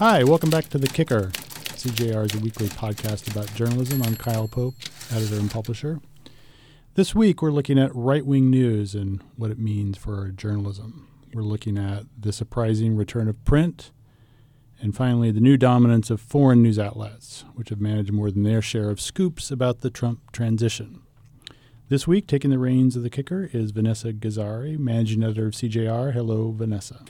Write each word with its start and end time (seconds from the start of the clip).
Hi, 0.00 0.24
welcome 0.24 0.48
back 0.48 0.70
to 0.70 0.78
The 0.78 0.88
Kicker. 0.88 1.24
CJR 1.24 2.24
is 2.24 2.34
a 2.34 2.38
weekly 2.38 2.68
podcast 2.68 3.30
about 3.30 3.54
journalism. 3.54 4.02
I'm 4.02 4.16
Kyle 4.16 4.48
Pope, 4.48 4.76
editor 5.12 5.36
and 5.36 5.50
publisher. 5.50 6.00
This 6.94 7.14
week, 7.14 7.42
we're 7.42 7.50
looking 7.50 7.78
at 7.78 7.94
right 7.94 8.24
wing 8.24 8.48
news 8.48 8.94
and 8.94 9.22
what 9.36 9.50
it 9.50 9.58
means 9.58 9.98
for 9.98 10.30
journalism. 10.30 11.06
We're 11.34 11.42
looking 11.42 11.76
at 11.76 12.04
the 12.18 12.32
surprising 12.32 12.96
return 12.96 13.28
of 13.28 13.44
print, 13.44 13.90
and 14.80 14.96
finally, 14.96 15.30
the 15.32 15.38
new 15.38 15.58
dominance 15.58 16.08
of 16.08 16.22
foreign 16.22 16.62
news 16.62 16.78
outlets, 16.78 17.44
which 17.54 17.68
have 17.68 17.82
managed 17.82 18.10
more 18.10 18.30
than 18.30 18.44
their 18.44 18.62
share 18.62 18.88
of 18.88 19.02
scoops 19.02 19.50
about 19.50 19.82
the 19.82 19.90
Trump 19.90 20.32
transition. 20.32 21.02
This 21.90 22.08
week, 22.08 22.26
taking 22.26 22.48
the 22.48 22.58
reins 22.58 22.96
of 22.96 23.02
the 23.02 23.10
kicker 23.10 23.50
is 23.52 23.72
Vanessa 23.72 24.14
Gezari, 24.14 24.78
managing 24.78 25.22
editor 25.22 25.48
of 25.48 25.52
CJR. 25.52 26.14
Hello, 26.14 26.52
Vanessa. 26.52 27.04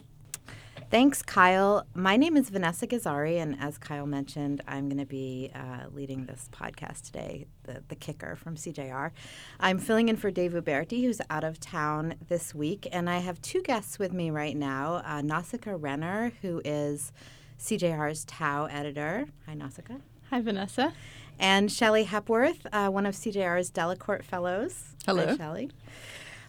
Thanks, 0.90 1.22
Kyle. 1.22 1.86
My 1.94 2.16
name 2.16 2.36
is 2.36 2.50
Vanessa 2.50 2.84
Gezari, 2.84 3.40
and 3.40 3.56
as 3.60 3.78
Kyle 3.78 4.06
mentioned, 4.06 4.60
I'm 4.66 4.88
going 4.88 4.98
to 4.98 5.06
be 5.06 5.52
uh, 5.54 5.86
leading 5.94 6.26
this 6.26 6.48
podcast 6.52 7.02
today, 7.06 7.46
the, 7.62 7.84
the 7.86 7.94
Kicker 7.94 8.34
from 8.34 8.56
CJR. 8.56 9.12
I'm 9.60 9.78
filling 9.78 10.08
in 10.08 10.16
for 10.16 10.32
Dave 10.32 10.50
Uberti, 10.50 11.04
who's 11.04 11.20
out 11.30 11.44
of 11.44 11.60
town 11.60 12.16
this 12.28 12.56
week, 12.56 12.88
and 12.90 13.08
I 13.08 13.18
have 13.18 13.40
two 13.40 13.62
guests 13.62 14.00
with 14.00 14.12
me 14.12 14.32
right 14.32 14.56
now 14.56 15.00
uh, 15.04 15.22
Nausicaa 15.22 15.76
Renner, 15.78 16.32
who 16.42 16.60
is 16.64 17.12
CJR's 17.60 18.24
Tow 18.24 18.64
editor. 18.64 19.26
Hi, 19.46 19.54
Nausicaa. 19.54 19.98
Hi, 20.30 20.40
Vanessa. 20.40 20.92
And 21.38 21.70
Shelley 21.70 22.02
Hepworth, 22.02 22.66
uh, 22.72 22.88
one 22.88 23.06
of 23.06 23.14
CJR's 23.14 23.70
Delacorte 23.70 24.24
Fellows. 24.24 24.96
Hello. 25.06 25.24
Hi, 25.24 25.36
Shelley. 25.36 25.70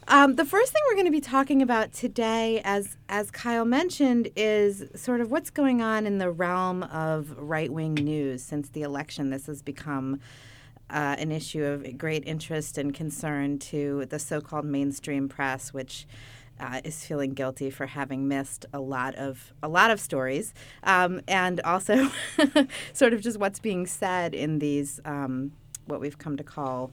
Um, 0.07 0.35
the 0.35 0.45
first 0.45 0.73
thing 0.73 0.81
we're 0.89 0.95
going 0.95 1.05
to 1.05 1.11
be 1.11 1.21
talking 1.21 1.61
about 1.61 1.93
today, 1.93 2.59
as 2.63 2.97
as 3.07 3.29
Kyle 3.29 3.65
mentioned, 3.65 4.29
is 4.35 4.83
sort 4.95 5.21
of 5.21 5.29
what's 5.29 5.51
going 5.51 5.81
on 5.81 6.07
in 6.07 6.17
the 6.17 6.31
realm 6.31 6.83
of 6.83 7.35
right 7.37 7.71
wing 7.71 7.93
news 7.93 8.41
since 8.43 8.69
the 8.69 8.81
election. 8.81 9.29
This 9.29 9.45
has 9.45 9.61
become 9.61 10.19
uh, 10.89 11.15
an 11.19 11.31
issue 11.31 11.63
of 11.63 11.97
great 11.97 12.23
interest 12.25 12.77
and 12.77 12.93
concern 12.93 13.59
to 13.59 14.05
the 14.07 14.17
so-called 14.19 14.65
mainstream 14.65 15.29
press, 15.29 15.73
which. 15.73 16.07
Uh, 16.59 16.79
is 16.83 17.03
feeling 17.03 17.33
guilty 17.33 17.71
for 17.71 17.87
having 17.87 18.27
missed 18.27 18.67
a 18.71 18.79
lot 18.79 19.15
of 19.15 19.51
a 19.63 19.67
lot 19.67 19.89
of 19.89 19.99
stories, 19.99 20.53
um, 20.83 21.19
and 21.27 21.59
also 21.61 22.11
sort 22.93 23.13
of 23.13 23.21
just 23.21 23.39
what's 23.39 23.57
being 23.59 23.87
said 23.87 24.35
in 24.35 24.59
these 24.59 24.99
um, 25.03 25.53
what 25.87 25.99
we've 25.99 26.19
come 26.19 26.37
to 26.37 26.43
call 26.43 26.91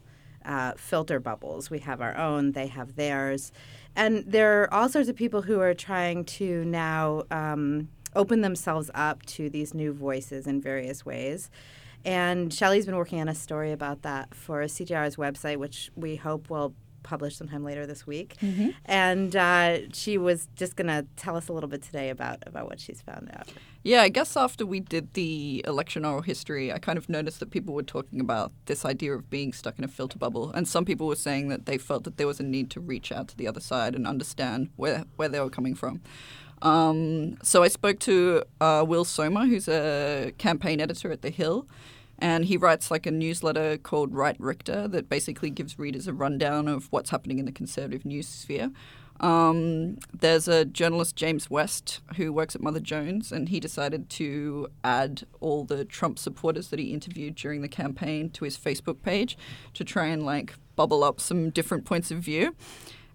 uh, 0.48 0.72
filter 0.77 1.20
bubbles. 1.20 1.70
We 1.70 1.78
have 1.80 2.00
our 2.00 2.16
own, 2.16 2.52
they 2.52 2.66
have 2.66 2.96
theirs. 2.96 3.52
And 3.94 4.24
there 4.27 4.62
are 4.62 4.74
all 4.74 4.88
sorts 4.88 5.08
of 5.08 5.14
people 5.14 5.42
who 5.42 5.60
are 5.60 5.74
trying 5.74 6.24
to 6.24 6.64
now 6.64 7.24
um, 7.30 7.88
open 8.16 8.41
themselves 8.41 8.91
up 8.94 9.24
to 9.26 9.50
these 9.50 9.74
new 9.74 9.92
voices 9.92 10.46
in 10.46 10.60
various 10.60 11.04
ways. 11.04 11.50
And 12.04 12.52
Shelley's 12.52 12.86
been 12.86 12.96
working 12.96 13.20
on 13.20 13.28
a 13.28 13.34
story 13.34 13.72
about 13.72 14.02
that 14.02 14.34
for 14.34 14.62
CJR's 14.62 15.16
website, 15.16 15.58
which 15.58 15.91
we 15.94 16.16
hope 16.16 16.48
will 16.48 16.74
publish 17.02 17.36
sometime 17.36 17.64
later 17.64 17.86
this 17.86 18.06
week. 18.06 18.36
Mm-hmm. 18.41 18.70
And 18.84 19.34
uh, 19.34 19.92
she 19.92 20.19
was 20.19 20.48
just 20.56 20.76
going 20.76 20.88
to 20.88 21.06
tell 21.16 21.36
us 21.36 21.48
a 21.48 21.52
little 21.52 21.69
bit 21.69 21.82
today 21.82 22.10
about, 22.10 22.42
about 22.46 22.66
what 22.66 22.80
she's 22.80 23.00
found 23.00 23.30
out. 23.34 23.48
Yeah, 23.89 24.03
I 24.03 24.11
guess 24.11 24.36
after 24.36 24.67
we 24.67 24.81
did 24.81 25.14
the 25.14 25.64
election 25.67 26.05
oral 26.05 26.20
history, 26.20 26.70
I 26.70 26.78
kind 26.78 26.98
of 26.98 27.08
noticed 27.08 27.41
that 27.41 27.50
people 27.50 27.72
were 27.72 27.83
talking 27.83 28.20
about 28.20 28.53
this 28.67 28.84
idea 28.84 29.14
of 29.14 29.31
being 29.31 29.55
stuck 29.55 29.78
in 29.78 29.84
a 29.84 29.89
filter 29.89 30.19
bubble. 30.19 30.53
And 30.53 30.69
some 30.69 30.84
people 30.84 31.06
were 31.06 31.17
saying 31.17 31.48
that 31.48 31.64
they 31.64 31.78
felt 31.78 32.05
that 32.05 32.19
there 32.19 32.27
was 32.27 32.39
a 32.39 32.42
need 32.42 32.69
to 32.72 32.81
reach 32.81 33.11
out 33.11 33.28
to 33.28 33.36
the 33.39 33.48
other 33.48 33.61
side 33.61 33.94
and 33.94 34.06
understand 34.06 34.69
where, 34.77 35.05
where 35.16 35.31
they 35.31 35.41
were 35.41 35.48
coming 35.48 35.75
from. 35.75 36.03
Um, 36.61 37.39
so 37.42 37.62
I 37.62 37.69
spoke 37.69 37.98
to 38.00 38.42
uh, 38.61 38.84
Will 38.86 39.06
Sommer, 39.06 39.47
who's 39.47 39.69
a 39.69 40.34
campaign 40.36 40.83
editor 40.83 41.11
at 41.11 41.22
The 41.22 41.31
Hill 41.31 41.66
and 42.19 42.44
he 42.44 42.56
writes 42.56 42.91
like 42.91 43.06
a 43.06 43.11
newsletter 43.11 43.78
called 43.78 44.12
Right 44.12 44.37
Richter 44.38 44.88
that 44.88 45.09
basically 45.09 45.50
gives 45.50 45.78
readers 45.78 46.09
a 46.09 46.12
rundown 46.12 46.66
of 46.66 46.88
what's 46.91 47.10
happening 47.10 47.38
in 47.38 47.44
the 47.44 47.53
conservative 47.53 48.04
news 48.04 48.27
sphere. 48.27 48.71
Um, 49.20 49.98
there's 50.18 50.46
a 50.48 50.64
journalist, 50.64 51.16
James 51.16 51.50
West, 51.50 52.00
who 52.16 52.32
works 52.32 52.54
at 52.54 52.62
Mother 52.62 52.80
Jones, 52.80 53.32
and 53.32 53.48
he 53.48 53.60
decided 53.60 54.08
to 54.10 54.68
add 54.84 55.24
all 55.40 55.64
the 55.64 55.84
Trump 55.84 56.18
supporters 56.18 56.68
that 56.68 56.78
he 56.78 56.92
interviewed 56.92 57.34
during 57.34 57.62
the 57.62 57.68
campaign 57.68 58.30
to 58.30 58.44
his 58.44 58.56
Facebook 58.56 59.02
page 59.02 59.36
to 59.74 59.84
try 59.84 60.06
and 60.06 60.24
like 60.24 60.54
bubble 60.76 61.02
up 61.02 61.20
some 61.20 61.50
different 61.50 61.84
points 61.84 62.10
of 62.10 62.18
view. 62.18 62.54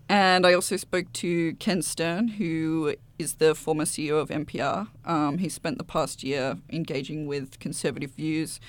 And 0.09 0.45
I 0.45 0.53
also 0.53 0.75
spoke 0.75 1.11
to 1.13 1.53
Ken 1.55 1.81
Stern, 1.81 2.27
who 2.27 2.95
is 3.17 3.35
the 3.35 3.55
former 3.55 3.85
CEO 3.85 4.19
of 4.19 4.29
NPR. 4.29 4.89
Um, 5.05 5.37
he 5.37 5.47
spent 5.47 5.77
the 5.77 5.85
past 5.85 6.23
year 6.23 6.57
engaging 6.69 7.25
with 7.25 7.59
conservative 7.59 8.11
views 8.11 8.59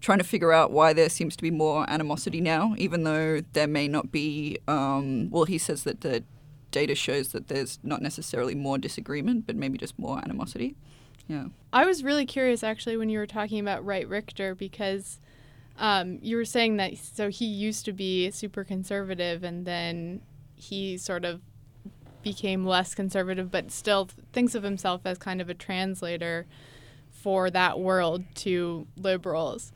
trying 0.00 0.18
to 0.18 0.24
figure 0.24 0.52
out 0.52 0.70
why 0.70 0.92
there 0.92 1.08
seems 1.08 1.34
to 1.34 1.42
be 1.42 1.50
more 1.50 1.88
animosity 1.88 2.40
now, 2.40 2.74
even 2.76 3.04
though 3.04 3.40
there 3.54 3.66
may 3.66 3.88
not 3.88 4.12
be. 4.12 4.58
Um, 4.68 5.30
well, 5.30 5.44
he 5.44 5.56
says 5.58 5.84
that 5.84 6.02
the 6.02 6.22
data 6.74 6.96
shows 6.96 7.28
that 7.28 7.46
there's 7.46 7.78
not 7.84 8.02
necessarily 8.02 8.52
more 8.56 8.78
disagreement, 8.78 9.46
but 9.46 9.54
maybe 9.54 9.78
just 9.78 9.96
more 9.96 10.18
animosity. 10.18 10.74
Yeah. 11.28 11.46
I 11.72 11.86
was 11.86 12.02
really 12.02 12.26
curious 12.26 12.64
actually 12.64 12.96
when 12.96 13.08
you 13.08 13.20
were 13.20 13.28
talking 13.28 13.60
about 13.60 13.84
Right 13.84 14.08
Richter 14.08 14.56
because 14.56 15.20
um, 15.78 16.18
you 16.20 16.36
were 16.36 16.44
saying 16.44 16.76
that 16.78 16.98
so 16.98 17.30
he 17.30 17.46
used 17.46 17.84
to 17.84 17.92
be 17.92 18.28
super 18.32 18.64
conservative 18.64 19.44
and 19.44 19.64
then 19.64 20.20
he 20.56 20.98
sort 20.98 21.24
of 21.24 21.40
became 22.24 22.66
less 22.66 22.92
conservative, 22.92 23.52
but 23.52 23.70
still 23.70 24.08
thinks 24.32 24.56
of 24.56 24.64
himself 24.64 25.02
as 25.04 25.16
kind 25.16 25.40
of 25.40 25.48
a 25.48 25.54
translator 25.54 26.44
for 27.08 27.50
that 27.50 27.78
world 27.78 28.24
to 28.34 28.88
liberals. 28.96 29.70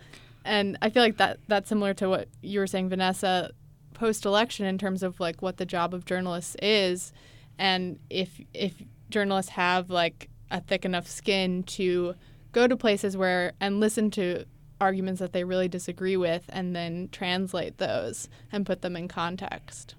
And 0.44 0.76
I 0.82 0.91
feel 0.91 1.04
like 1.04 1.19
that 1.19 1.38
that's 1.47 1.69
similar 1.69 1.94
to 1.94 2.09
what 2.09 2.28
you 2.42 2.59
were 2.59 2.66
saying, 2.66 2.88
Vanessa, 2.88 3.53
post 3.98 4.25
election 4.25 4.64
in 4.64 4.78
terms 4.78 5.03
of 5.03 5.19
like 5.19 5.42
what 5.42 5.56
the 5.56 5.66
job 5.66 5.92
of 5.92 6.04
journalists 6.04 6.56
is 6.62 7.12
and 7.59 7.98
if 8.09 8.41
if 8.54 8.75
journalists 9.10 9.53
have 9.53 9.91
like 9.91 10.28
a 10.50 10.60
thick 10.60 10.84
enough 10.84 11.06
skin 11.06 11.62
to 11.64 12.14
go 12.53 12.66
to 12.66 12.76
places 12.76 13.16
where 13.16 13.53
and 13.60 13.81
listen 13.81 14.10
to 14.10 14.44
arguments 14.81 15.20
that 15.20 15.32
they 15.32 15.44
really 15.44 15.69
disagree 15.69 16.16
with 16.16 16.44
and 16.50 16.75
then 16.75 17.09
translate 17.10 17.78
those 17.78 18.28
and 18.53 18.64
put 18.64 18.81
them 18.81 18.97
in 18.97 19.09
context. 19.09 19.97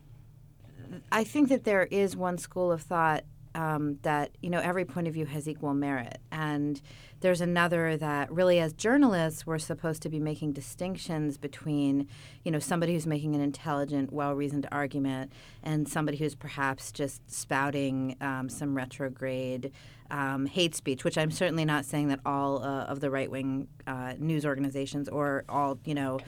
I 1.11 1.23
think 1.23 1.49
that 1.49 1.65
there 1.65 1.83
is 1.83 2.15
one 2.15 2.37
school 2.37 2.71
of 2.71 2.81
thought 2.81 3.25
um, 3.59 3.99
that 4.03 4.31
you 4.41 4.49
know 4.49 4.59
every 4.59 4.85
point 4.85 5.07
of 5.07 5.13
view 5.13 5.25
has 5.25 5.47
equal 5.47 5.73
merit, 5.73 6.19
and 6.31 6.81
there's 7.19 7.41
another 7.41 7.97
that 7.97 8.31
really, 8.31 8.57
as 8.57 8.71
journalists, 8.71 9.45
we're 9.45 9.59
supposed 9.59 10.01
to 10.03 10.09
be 10.09 10.17
making 10.17 10.53
distinctions 10.53 11.37
between 11.37 12.07
you 12.45 12.51
know 12.51 12.59
somebody 12.59 12.93
who's 12.93 13.05
making 13.05 13.35
an 13.35 13.41
intelligent, 13.41 14.13
well-reasoned 14.13 14.65
argument 14.71 15.33
and 15.61 15.89
somebody 15.89 16.17
who's 16.17 16.35
perhaps 16.35 16.93
just 16.93 17.29
spouting 17.29 18.15
um, 18.21 18.47
some 18.47 18.77
retrograde 18.77 19.73
um, 20.09 20.45
hate 20.45 20.73
speech. 20.73 21.03
Which 21.03 21.17
I'm 21.17 21.31
certainly 21.31 21.65
not 21.65 21.83
saying 21.83 22.07
that 22.07 22.21
all 22.25 22.63
uh, 22.63 22.85
of 22.85 23.01
the 23.01 23.11
right-wing 23.11 23.67
uh, 23.85 24.13
news 24.17 24.45
organizations 24.45 25.09
or 25.09 25.43
all 25.49 25.77
you 25.83 25.95
know 25.95 26.21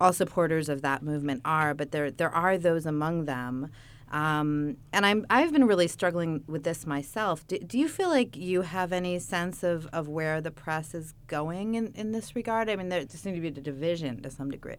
all 0.00 0.12
supporters 0.12 0.68
of 0.68 0.82
that 0.82 1.02
movement 1.02 1.42
are, 1.44 1.74
but 1.74 1.90
there 1.90 2.12
there 2.12 2.30
are 2.30 2.56
those 2.56 2.86
among 2.86 3.24
them. 3.24 3.72
Um, 4.10 4.78
and 4.92 5.04
I'm 5.04 5.26
I've 5.28 5.52
been 5.52 5.66
really 5.66 5.88
struggling 5.88 6.42
with 6.46 6.64
this 6.64 6.86
myself. 6.86 7.46
Do, 7.46 7.58
do, 7.58 7.78
you 7.78 7.88
feel 7.88 8.08
like 8.08 8.36
you 8.36 8.62
have 8.62 8.92
any 8.92 9.18
sense 9.18 9.62
of, 9.62 9.86
of 9.92 10.08
where 10.08 10.40
the 10.40 10.50
press 10.50 10.94
is 10.94 11.12
going 11.26 11.74
in, 11.74 11.92
in 11.94 12.12
this 12.12 12.34
regard? 12.34 12.70
I 12.70 12.76
mean, 12.76 12.88
there 12.88 13.02
seems 13.02 13.36
to 13.36 13.40
be 13.40 13.48
a 13.48 13.50
division 13.50 14.22
to 14.22 14.30
some 14.30 14.50
degree. 14.50 14.76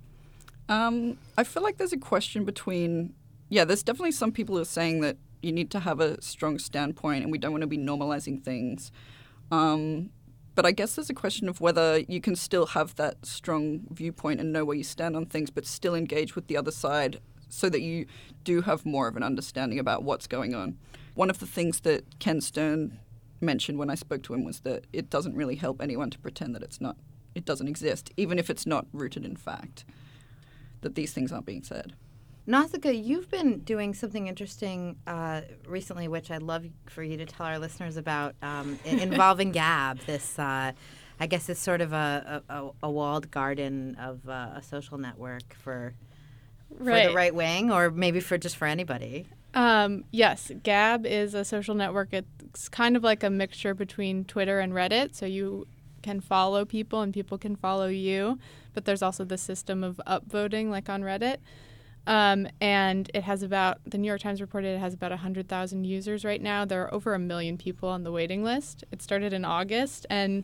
Um, 0.68 1.18
I 1.38 1.44
feel 1.44 1.62
like 1.62 1.78
there's 1.78 1.94
a 1.94 1.98
question 1.98 2.44
between 2.44 3.14
yeah. 3.50 3.66
There's 3.66 3.84
definitely 3.84 4.14
some 4.14 4.32
people 4.32 4.56
who 4.56 4.62
are 4.62 4.66
saying 4.66 5.02
that 5.02 5.18
you 5.44 5.52
need 5.52 5.70
to 5.72 5.80
have 5.82 6.00
a 6.00 6.20
strong 6.22 6.58
standpoint, 6.58 7.24
and 7.24 7.32
we 7.32 7.38
don't 7.38 7.52
want 7.52 7.62
to 7.62 7.68
be 7.68 7.78
normalizing 7.78 8.44
things. 8.44 8.92
Um, 9.52 10.10
but 10.56 10.66
I 10.66 10.72
guess 10.72 10.96
there's 10.96 11.10
a 11.10 11.14
question 11.14 11.48
of 11.48 11.62
whether 11.62 12.00
you 12.00 12.20
can 12.20 12.36
still 12.36 12.66
have 12.68 12.96
that 12.96 13.26
strong 13.26 13.88
viewpoint 13.92 14.42
and 14.42 14.52
know 14.52 14.66
where 14.66 14.76
you 14.76 14.84
stand 14.84 15.16
on 15.16 15.26
things, 15.26 15.50
but 15.50 15.66
still 15.66 15.96
engage 15.96 16.36
with 16.36 16.48
the 16.48 16.58
other 16.58 16.72
side 16.72 17.20
so 17.50 17.70
that 17.70 17.82
you 17.82 18.06
do 18.44 18.62
have 18.62 18.86
more 18.86 19.08
of 19.08 19.18
an 19.18 19.24
understanding 19.24 19.80
about 19.80 20.04
what's 20.04 20.28
going 20.28 20.56
on. 20.56 20.78
One 21.16 21.30
of 21.30 21.40
the 21.40 21.48
things 21.48 21.82
that 21.82 22.20
Ken 22.20 22.42
Stern 22.42 23.00
mentioned 23.42 23.78
when 23.78 23.90
I 23.90 23.96
spoke 23.96 24.24
to 24.24 24.34
him 24.34 24.44
was 24.44 24.62
that 24.62 24.86
it 24.94 25.10
doesn't 25.10 25.36
really 25.36 25.56
help 25.56 25.82
anyone 25.82 26.10
to 26.10 26.20
pretend 26.20 26.56
that 26.56 26.64
it's 26.64 26.80
not 26.80 26.98
it 27.36 27.46
doesn't 27.46 27.68
exist, 27.68 28.12
even 28.18 28.40
if 28.40 28.50
it's 28.50 28.66
not 28.66 28.88
rooted 28.92 29.24
in 29.26 29.36
fact. 29.36 29.86
That 30.82 30.96
these 30.96 31.14
things 31.14 31.32
aren't 31.32 31.46
being 31.46 31.64
said. 31.64 31.94
Nausicaa, 32.48 32.90
you've 32.90 33.30
been 33.30 33.60
doing 33.60 33.94
something 33.94 34.28
interesting 34.28 34.98
uh, 35.06 35.42
recently, 35.68 36.08
which 36.08 36.32
I'd 36.32 36.42
love 36.42 36.66
for 36.88 37.04
you 37.04 37.16
to 37.18 37.26
tell 37.26 37.46
our 37.46 37.60
listeners 37.60 37.96
about, 37.96 38.34
um, 38.42 38.80
involving 38.86 39.52
Gab. 39.52 40.00
This, 40.00 40.40
uh, 40.40 40.72
I 41.20 41.28
guess, 41.28 41.48
is 41.50 41.60
sort 41.60 41.82
of 41.82 41.94
a, 41.94 42.42
a, 42.50 42.70
a 42.82 42.90
walled 42.90 43.30
garden 43.30 43.96
of 44.00 44.28
uh, 44.28 44.54
a 44.56 44.64
social 44.64 44.98
network 44.98 45.54
for 45.54 45.94
right. 46.78 47.04
for 47.04 47.10
the 47.10 47.16
right 47.16 47.34
wing, 47.34 47.72
or 47.72 47.92
maybe 47.92 48.20
for 48.20 48.38
just 48.38 48.58
for 48.58 48.66
anybody. 48.66 49.28
Um, 49.54 50.04
yes, 50.12 50.52
Gab 50.64 51.06
is 51.06 51.34
a 51.34 51.44
social 51.44 51.76
network. 51.76 52.14
It's 52.14 52.70
kind 52.70 52.96
of 52.96 53.04
like 53.04 53.24
a 53.24 53.30
mixture 53.30 53.74
between 53.74 54.26
Twitter 54.26 54.60
and 54.60 54.74
Reddit. 54.74 55.16
So 55.16 55.26
you 55.26 55.68
can 56.02 56.20
follow 56.22 56.66
people 56.66 57.02
and 57.02 57.14
people 57.14 57.38
can 57.38 57.56
follow 57.56 57.88
you, 57.88 58.40
but 58.74 58.86
there's 58.86 59.02
also 59.02 59.26
the 59.26 59.38
system 59.38 59.84
of 59.84 60.00
upvoting, 60.08 60.70
like 60.70 60.90
on 60.90 61.02
Reddit. 61.02 61.38
Um, 62.08 62.48
and 62.60 63.10
it 63.14 63.24
has 63.24 63.44
about 63.44 63.80
the 63.86 63.98
New 63.98 64.08
York 64.08 64.22
Times 64.22 64.42
reported 64.42 64.70
it 64.70 64.80
has 64.80 64.94
about 64.94 65.12
100,000 65.12 65.84
users 65.84 66.26
right 66.26 66.42
now. 66.42 66.66
There 66.66 66.84
are 66.84 66.94
over 66.94 67.14
a 67.14 67.20
million 67.20 67.58
people 67.58 67.90
on 67.90 68.04
the 68.04 68.12
waiting 68.12 68.44
list. 68.44 68.84
It 68.92 69.02
started 69.02 69.34
in 69.34 69.46
August, 69.46 70.08
and 70.10 70.44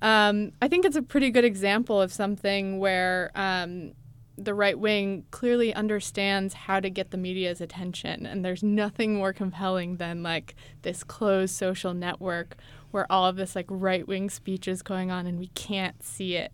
um, 0.00 0.52
I 0.60 0.66
think 0.66 0.84
it's 0.84 0.96
a 0.96 1.02
pretty 1.02 1.30
good 1.30 1.44
example 1.44 2.00
of 2.00 2.12
something 2.12 2.80
where 2.80 3.30
um, 3.36 3.92
the 4.36 4.54
right 4.54 4.78
wing 4.78 5.24
clearly 5.30 5.74
understands 5.74 6.54
how 6.54 6.80
to 6.80 6.88
get 6.88 7.10
the 7.10 7.16
media's 7.18 7.60
attention, 7.60 8.26
and 8.26 8.44
there's 8.44 8.62
nothing 8.62 9.14
more 9.14 9.32
compelling 9.32 9.96
than 9.96 10.22
like 10.22 10.54
this 10.82 11.04
closed 11.04 11.54
social 11.54 11.94
network 11.94 12.56
where 12.90 13.10
all 13.10 13.26
of 13.26 13.36
this 13.36 13.54
like 13.56 13.66
right 13.68 14.06
wing 14.06 14.30
speech 14.30 14.68
is 14.68 14.82
going 14.82 15.10
on 15.10 15.26
and 15.26 15.38
we 15.38 15.48
can't 15.48 16.02
see 16.02 16.36
it. 16.36 16.52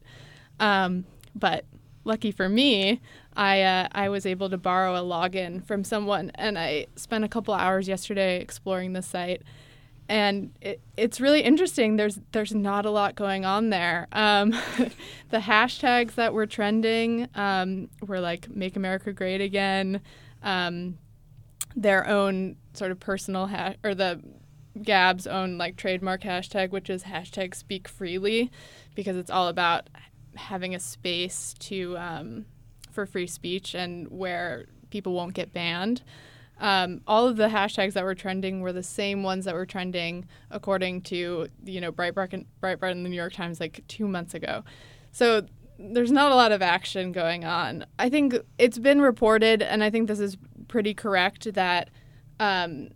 Um, 0.60 1.04
but 1.34 1.64
lucky 2.04 2.32
for 2.32 2.48
me, 2.48 3.00
I 3.36 3.62
uh, 3.62 3.88
I 3.92 4.08
was 4.08 4.26
able 4.26 4.50
to 4.50 4.58
borrow 4.58 4.96
a 4.96 5.00
login 5.00 5.64
from 5.64 5.84
someone, 5.84 6.32
and 6.34 6.58
I 6.58 6.86
spent 6.96 7.24
a 7.24 7.28
couple 7.28 7.54
hours 7.54 7.86
yesterday 7.86 8.40
exploring 8.40 8.92
the 8.92 9.02
site. 9.02 9.42
And 10.08 10.52
it, 10.60 10.80
it's 10.96 11.20
really 11.20 11.42
interesting. 11.42 11.96
There's 11.96 12.18
there's 12.32 12.54
not 12.54 12.86
a 12.86 12.90
lot 12.90 13.14
going 13.14 13.44
on 13.44 13.68
there. 13.70 14.08
Um, 14.12 14.50
the 15.30 15.38
hashtags 15.38 16.14
that 16.14 16.32
were 16.32 16.46
trending 16.46 17.28
um, 17.34 17.90
were 18.06 18.20
like 18.20 18.48
"Make 18.48 18.76
America 18.76 19.12
Great 19.12 19.42
Again," 19.42 20.00
um, 20.42 20.96
their 21.76 22.06
own 22.08 22.56
sort 22.72 22.90
of 22.90 23.00
personal 23.00 23.50
or 23.84 23.94
the 23.94 24.22
Gab's 24.82 25.26
own 25.26 25.58
like 25.58 25.76
trademark 25.76 26.22
hashtag, 26.22 26.70
which 26.70 26.88
is 26.88 27.04
hashtag 27.04 27.54
Speak 27.54 27.88
Freely, 27.88 28.50
because 28.94 29.16
it's 29.16 29.30
all 29.30 29.48
about 29.48 29.88
having 30.36 30.74
a 30.74 30.80
space 30.80 31.54
to 31.58 31.98
um, 31.98 32.46
for 32.90 33.06
free 33.06 33.26
speech 33.26 33.74
and 33.74 34.08
where 34.08 34.66
people 34.90 35.12
won't 35.12 35.34
get 35.34 35.52
banned. 35.52 36.02
Um, 36.60 37.02
all 37.06 37.28
of 37.28 37.36
the 37.36 37.48
hashtags 37.48 37.92
that 37.92 38.04
were 38.04 38.14
trending 38.14 38.60
were 38.60 38.72
the 38.72 38.82
same 38.82 39.22
ones 39.22 39.44
that 39.44 39.54
were 39.54 39.66
trending 39.66 40.26
according 40.50 41.02
to 41.02 41.46
you 41.64 41.80
know 41.80 41.92
Breitbart 41.92 42.32
and, 42.32 42.46
Breitbart 42.60 42.90
and 42.90 43.04
the 43.04 43.10
New 43.10 43.16
York 43.16 43.32
Times 43.32 43.60
like 43.60 43.84
two 43.88 44.08
months 44.08 44.34
ago. 44.34 44.64
So 45.12 45.42
there's 45.78 46.10
not 46.10 46.32
a 46.32 46.34
lot 46.34 46.52
of 46.52 46.60
action 46.60 47.12
going 47.12 47.44
on. 47.44 47.86
I 47.98 48.08
think 48.08 48.36
it's 48.58 48.78
been 48.78 49.00
reported, 49.00 49.62
and 49.62 49.84
I 49.84 49.90
think 49.90 50.08
this 50.08 50.18
is 50.18 50.36
pretty 50.66 50.92
correct 50.94 51.54
that 51.54 51.90
um, 52.40 52.88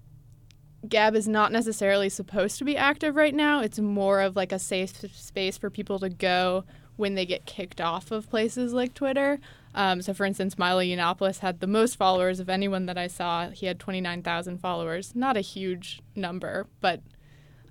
Gab 0.89 1.15
is 1.15 1.29
not 1.29 1.53
necessarily 1.53 2.09
supposed 2.09 2.59
to 2.59 2.65
be 2.65 2.77
active 2.77 3.15
right 3.15 3.35
now. 3.35 3.61
It's 3.61 3.79
more 3.79 4.21
of 4.21 4.35
like 4.35 4.51
a 4.51 4.59
safe 4.59 4.91
space 5.15 5.57
for 5.57 5.71
people 5.71 6.01
to 6.01 6.09
go 6.09 6.65
when 6.97 7.15
they 7.15 7.25
get 7.25 7.47
kicked 7.47 7.81
off 7.81 8.11
of 8.11 8.29
places 8.29 8.73
like 8.73 8.95
Twitter. 8.95 9.39
Um, 9.75 10.03
so, 10.03 10.13
for 10.13 10.27
instance, 10.27 10.59
Milo 10.59 10.83
Yiannopoulos 10.83 11.39
had 11.39 11.61
the 11.61 11.67
most 11.67 11.97
followers 11.97 12.41
of 12.41 12.49
anyone 12.49 12.87
that 12.87 12.99
I 12.99 13.07
saw. 13.07 13.49
He 13.51 13.67
had 13.67 13.79
29,000 13.79 14.59
followers. 14.59 15.15
Not 15.15 15.37
a 15.37 15.41
huge 15.41 16.01
number, 16.15 16.67
but 16.81 17.01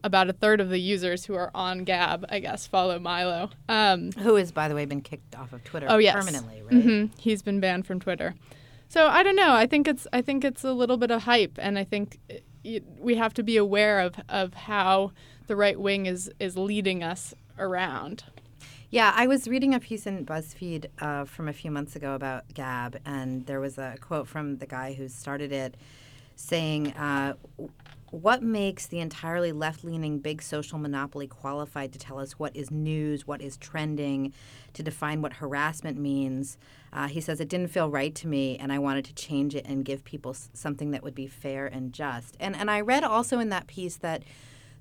about 0.03 0.27
a 0.29 0.33
third 0.33 0.59
of 0.59 0.69
the 0.69 0.79
users 0.79 1.25
who 1.25 1.35
are 1.35 1.51
on 1.53 1.83
Gab, 1.83 2.25
I 2.29 2.39
guess, 2.39 2.65
follow 2.65 2.97
Milo. 2.97 3.51
Um, 3.69 4.11
Who 4.13 4.35
has, 4.35 4.51
by 4.51 4.67
the 4.67 4.73
way, 4.73 4.85
been 4.85 5.01
kicked 5.01 5.35
off 5.35 5.53
of 5.53 5.63
Twitter 5.63 5.85
Oh, 5.89 5.97
yes. 5.99 6.15
permanently, 6.15 6.63
right? 6.63 6.81
hmm 6.83 7.05
He's 7.19 7.43
been 7.43 7.59
banned 7.59 7.85
from 7.85 7.99
Twitter. 7.99 8.33
So 8.89 9.05
I 9.07 9.21
don't 9.23 9.35
know. 9.35 9.53
I 9.53 9.67
think 9.67 9.87
it's 9.87 10.05
I 10.11 10.21
think 10.21 10.43
it's 10.43 10.63
a 10.65 10.73
little 10.73 10.97
bit 10.97 11.11
of 11.11 11.21
hype, 11.23 11.53
and 11.59 11.77
I 11.79 11.83
think 11.85 12.19
it, 12.27 12.43
it, 12.63 12.83
we 12.99 13.15
have 13.15 13.33
to 13.35 13.43
be 13.43 13.55
aware 13.55 13.99
of 14.01 14.15
of 14.27 14.53
how 14.53 15.11
the 15.47 15.55
right 15.55 15.79
wing 15.79 16.07
is 16.07 16.29
is 16.41 16.57
leading 16.57 17.01
us 17.03 17.33
around. 17.57 18.25
Yeah, 18.93 19.13
I 19.15 19.25
was 19.25 19.47
reading 19.47 19.73
a 19.73 19.79
piece 19.79 20.05
in 20.05 20.25
BuzzFeed 20.25 20.87
uh, 20.99 21.23
from 21.23 21.47
a 21.47 21.53
few 21.53 21.71
months 21.71 21.95
ago 21.95 22.13
about 22.13 22.53
Gab, 22.53 22.99
and 23.05 23.45
there 23.45 23.61
was 23.61 23.77
a 23.77 23.95
quote 24.01 24.27
from 24.27 24.57
the 24.57 24.65
guy 24.65 24.91
who 24.91 25.07
started 25.07 25.53
it 25.53 25.77
saying, 26.35 26.91
uh, 26.95 27.35
What 28.09 28.43
makes 28.43 28.87
the 28.87 28.99
entirely 28.99 29.53
left 29.53 29.85
leaning 29.85 30.19
big 30.19 30.41
social 30.41 30.77
monopoly 30.77 31.25
qualified 31.25 31.93
to 31.93 31.99
tell 31.99 32.19
us 32.19 32.33
what 32.33 32.53
is 32.53 32.69
news, 32.69 33.25
what 33.25 33.41
is 33.41 33.55
trending, 33.55 34.33
to 34.73 34.83
define 34.83 35.21
what 35.21 35.31
harassment 35.31 35.97
means? 35.97 36.57
Uh, 36.91 37.07
he 37.07 37.21
says, 37.21 37.39
It 37.39 37.47
didn't 37.47 37.69
feel 37.69 37.89
right 37.89 38.13
to 38.15 38.27
me, 38.27 38.57
and 38.57 38.73
I 38.73 38.79
wanted 38.79 39.05
to 39.05 39.13
change 39.13 39.55
it 39.55 39.65
and 39.65 39.85
give 39.85 40.03
people 40.03 40.35
something 40.53 40.91
that 40.91 41.01
would 41.01 41.15
be 41.15 41.27
fair 41.27 41.65
and 41.65 41.93
just. 41.93 42.35
And, 42.41 42.57
and 42.57 42.69
I 42.69 42.81
read 42.81 43.05
also 43.05 43.39
in 43.39 43.47
that 43.51 43.67
piece 43.67 43.95
that 43.95 44.23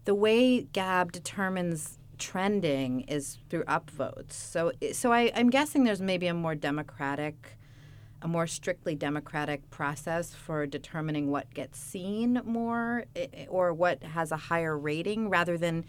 the 0.04 0.16
way 0.16 0.62
Gab 0.62 1.12
determines 1.12 1.99
trending 2.20 3.00
is 3.02 3.38
through 3.48 3.64
upvotes. 3.64 4.32
So, 4.32 4.70
so 4.92 5.12
I, 5.12 5.32
I'm 5.34 5.50
guessing 5.50 5.82
there's 5.82 6.02
maybe 6.02 6.28
a 6.28 6.34
more 6.34 6.54
democratic, 6.54 7.56
a 8.22 8.28
more 8.28 8.46
strictly 8.46 8.94
democratic 8.94 9.68
process 9.70 10.34
for 10.34 10.66
determining 10.66 11.30
what 11.30 11.52
gets 11.52 11.80
seen 11.80 12.40
more 12.44 13.06
or 13.48 13.72
what 13.72 14.02
has 14.04 14.30
a 14.30 14.36
higher 14.36 14.78
rating 14.78 15.28
rather 15.28 15.58
than 15.58 15.84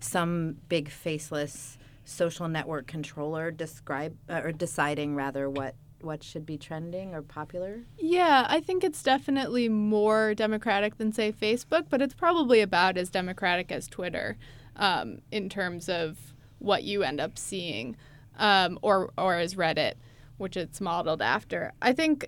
some 0.00 0.56
big 0.68 0.90
faceless 0.90 1.78
social 2.04 2.48
network 2.48 2.86
controller 2.86 3.50
describe 3.50 4.14
uh, 4.28 4.40
or 4.44 4.52
deciding 4.52 5.14
rather 5.14 5.48
what 5.48 5.74
what 6.02 6.22
should 6.22 6.44
be 6.44 6.58
trending 6.58 7.14
or 7.14 7.22
popular. 7.22 7.80
Yeah, 7.98 8.46
I 8.48 8.60
think 8.60 8.84
it's 8.84 9.02
definitely 9.02 9.68
more 9.68 10.34
democratic 10.34 10.98
than 10.98 11.10
say 11.10 11.32
Facebook, 11.32 11.86
but 11.88 12.02
it's 12.02 12.14
probably 12.14 12.60
about 12.60 12.98
as 12.98 13.08
democratic 13.08 13.72
as 13.72 13.88
Twitter 13.88 14.36
um, 14.76 15.20
in 15.30 15.48
terms 15.48 15.88
of 15.88 16.18
what 16.58 16.84
you 16.84 17.02
end 17.02 17.20
up 17.20 17.38
seeing, 17.38 17.96
um, 18.38 18.78
or 18.82 19.12
or 19.18 19.36
as 19.36 19.54
Reddit, 19.54 19.94
which 20.38 20.56
it's 20.56 20.80
modeled 20.80 21.22
after. 21.22 21.72
I 21.82 21.92
think 21.92 22.26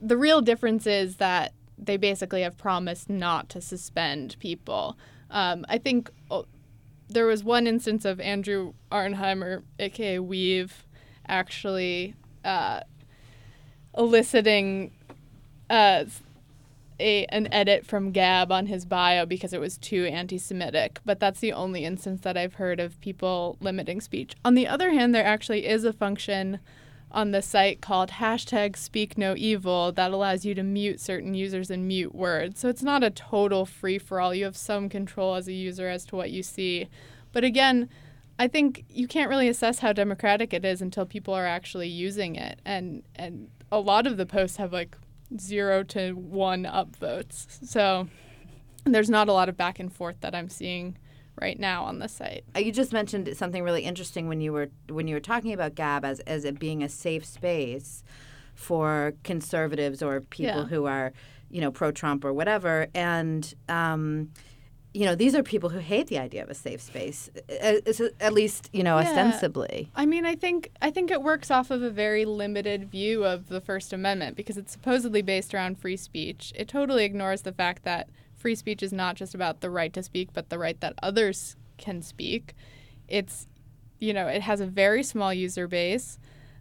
the 0.00 0.16
real 0.16 0.40
difference 0.40 0.86
is 0.86 1.16
that 1.16 1.52
they 1.78 1.96
basically 1.96 2.42
have 2.42 2.56
promised 2.56 3.08
not 3.08 3.48
to 3.50 3.60
suspend 3.60 4.36
people. 4.38 4.98
Um, 5.30 5.64
I 5.68 5.78
think 5.78 6.10
oh, 6.30 6.46
there 7.08 7.26
was 7.26 7.44
one 7.44 7.66
instance 7.66 8.04
of 8.04 8.20
Andrew 8.20 8.74
Auernheimer, 8.90 9.62
aka 9.78 10.18
weev, 10.18 10.70
actually 11.26 12.14
uh, 12.44 12.80
eliciting 13.96 14.92
uh, 15.70 16.04
a 17.02 17.26
an 17.26 17.52
edit 17.52 17.84
from 17.84 18.12
Gab 18.12 18.50
on 18.50 18.66
his 18.66 18.86
bio 18.86 19.26
because 19.26 19.52
it 19.52 19.60
was 19.60 19.76
too 19.76 20.06
anti-Semitic. 20.06 21.00
But 21.04 21.20
that's 21.20 21.40
the 21.40 21.52
only 21.52 21.84
instance 21.84 22.22
that 22.22 22.36
I've 22.36 22.54
heard 22.54 22.80
of 22.80 23.00
people 23.00 23.56
limiting 23.60 24.00
speech. 24.00 24.34
On 24.44 24.54
the 24.54 24.66
other 24.66 24.90
hand, 24.90 25.14
there 25.14 25.24
actually 25.24 25.66
is 25.66 25.84
a 25.84 25.92
function 25.92 26.60
on 27.10 27.30
the 27.30 27.42
site 27.42 27.80
called 27.80 28.12
hashtag 28.12 28.76
speak 28.76 29.18
no 29.18 29.34
evil 29.36 29.92
that 29.92 30.12
allows 30.12 30.44
you 30.44 30.54
to 30.54 30.62
mute 30.62 30.98
certain 30.98 31.34
users 31.34 31.70
and 31.70 31.86
mute 31.86 32.14
words. 32.14 32.58
So 32.58 32.68
it's 32.68 32.82
not 32.82 33.04
a 33.04 33.10
total 33.10 33.66
free 33.66 33.98
for 33.98 34.20
all. 34.20 34.34
You 34.34 34.44
have 34.46 34.56
some 34.56 34.88
control 34.88 35.34
as 35.34 35.46
a 35.46 35.52
user 35.52 35.88
as 35.88 36.06
to 36.06 36.16
what 36.16 36.30
you 36.30 36.42
see. 36.42 36.88
But 37.32 37.44
again, 37.44 37.88
I 38.38 38.48
think 38.48 38.84
you 38.88 39.06
can't 39.06 39.28
really 39.28 39.48
assess 39.48 39.80
how 39.80 39.92
democratic 39.92 40.54
it 40.54 40.64
is 40.64 40.80
until 40.80 41.04
people 41.04 41.34
are 41.34 41.46
actually 41.46 41.88
using 41.88 42.36
it. 42.36 42.60
And 42.64 43.02
and 43.14 43.50
a 43.70 43.78
lot 43.78 44.06
of 44.06 44.16
the 44.16 44.26
posts 44.26 44.56
have 44.56 44.72
like 44.72 44.96
zero 45.40 45.82
to 45.84 46.12
one 46.12 46.64
upvotes. 46.64 47.46
So 47.66 48.08
there's 48.84 49.10
not 49.10 49.28
a 49.28 49.32
lot 49.32 49.48
of 49.48 49.56
back 49.56 49.78
and 49.78 49.92
forth 49.92 50.16
that 50.20 50.34
I'm 50.34 50.48
seeing 50.48 50.96
right 51.40 51.58
now 51.58 51.84
on 51.84 51.98
the 51.98 52.08
site. 52.08 52.44
Uh, 52.54 52.60
You 52.60 52.72
just 52.72 52.92
mentioned 52.92 53.34
something 53.36 53.62
really 53.62 53.82
interesting 53.82 54.28
when 54.28 54.40
you 54.40 54.52
were 54.52 54.68
when 54.88 55.08
you 55.08 55.14
were 55.14 55.20
talking 55.20 55.52
about 55.52 55.74
Gab 55.74 56.04
as 56.04 56.20
as 56.20 56.44
it 56.44 56.58
being 56.58 56.82
a 56.82 56.88
safe 56.88 57.24
space 57.24 58.04
for 58.54 59.14
conservatives 59.24 60.02
or 60.02 60.20
people 60.20 60.46
Yeah. 60.62 60.64
who 60.64 60.84
are 60.86 61.12
you 61.50 61.60
know 61.60 61.70
pro 61.70 61.90
Trump 61.92 62.24
or 62.24 62.32
whatever, 62.32 62.86
and 62.94 63.54
um, 63.68 64.30
you 64.94 65.06
know 65.06 65.14
these 65.14 65.34
are 65.34 65.42
people 65.42 65.70
who 65.70 65.78
hate 65.78 66.08
the 66.08 66.18
idea 66.18 66.42
of 66.42 66.50
a 66.50 66.54
safe 66.54 66.80
space, 66.80 67.30
uh, 67.62 67.80
uh, 67.86 68.08
at 68.20 68.32
least 68.32 68.68
you 68.72 68.82
know 68.82 68.98
Yeah. 68.98 69.04
ostensibly. 69.08 69.90
I 69.94 70.04
mean, 70.06 70.26
I 70.26 70.34
think 70.34 70.70
I 70.82 70.90
think 70.90 71.10
it 71.10 71.22
works 71.22 71.50
off 71.50 71.70
of 71.70 71.82
a 71.82 71.90
very 71.90 72.24
limited 72.24 72.90
view 72.90 73.24
of 73.24 73.48
the 73.48 73.60
First 73.60 73.92
Amendment 73.92 74.36
because 74.36 74.56
it's 74.58 74.72
supposedly 74.72 75.22
based 75.22 75.54
around 75.54 75.78
free 75.78 75.96
speech. 75.96 76.52
It 76.56 76.68
totally 76.68 77.04
ignores 77.04 77.42
the 77.42 77.52
fact 77.52 77.84
that 77.84 78.10
free 78.34 78.54
speech 78.54 78.82
is 78.82 78.92
not 78.92 79.16
just 79.16 79.34
about 79.34 79.60
the 79.60 79.70
right 79.70 79.92
to 79.94 80.02
speak, 80.02 80.32
but 80.32 80.50
the 80.50 80.58
right 80.58 80.78
that 80.80 80.94
others 81.02 81.56
can 81.78 82.02
speak. 82.02 82.54
It's 83.08 83.46
you 83.98 84.12
know, 84.12 84.26
it 84.26 84.42
has 84.42 84.60
a 84.60 84.66
very 84.66 85.02
small 85.04 85.32
user 85.32 85.68
base, 85.68 86.18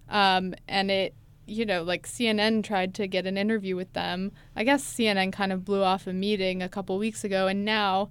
um, 0.09 0.53
and 0.67 0.91
it 0.91 1.15
you 1.51 1.65
know, 1.65 1.83
like 1.83 2.07
CNN 2.07 2.63
tried 2.63 2.93
to 2.95 3.07
get 3.07 3.27
an 3.27 3.37
interview 3.37 3.75
with 3.75 3.91
them. 3.93 4.31
I 4.55 4.63
guess 4.63 4.83
CNN 4.83 5.33
kind 5.33 5.51
of 5.51 5.65
blew 5.65 5.83
off 5.83 6.07
a 6.07 6.13
meeting 6.13 6.61
a 6.61 6.69
couple 6.69 6.97
weeks 6.97 7.23
ago, 7.23 7.47
and 7.47 7.65
now 7.65 8.09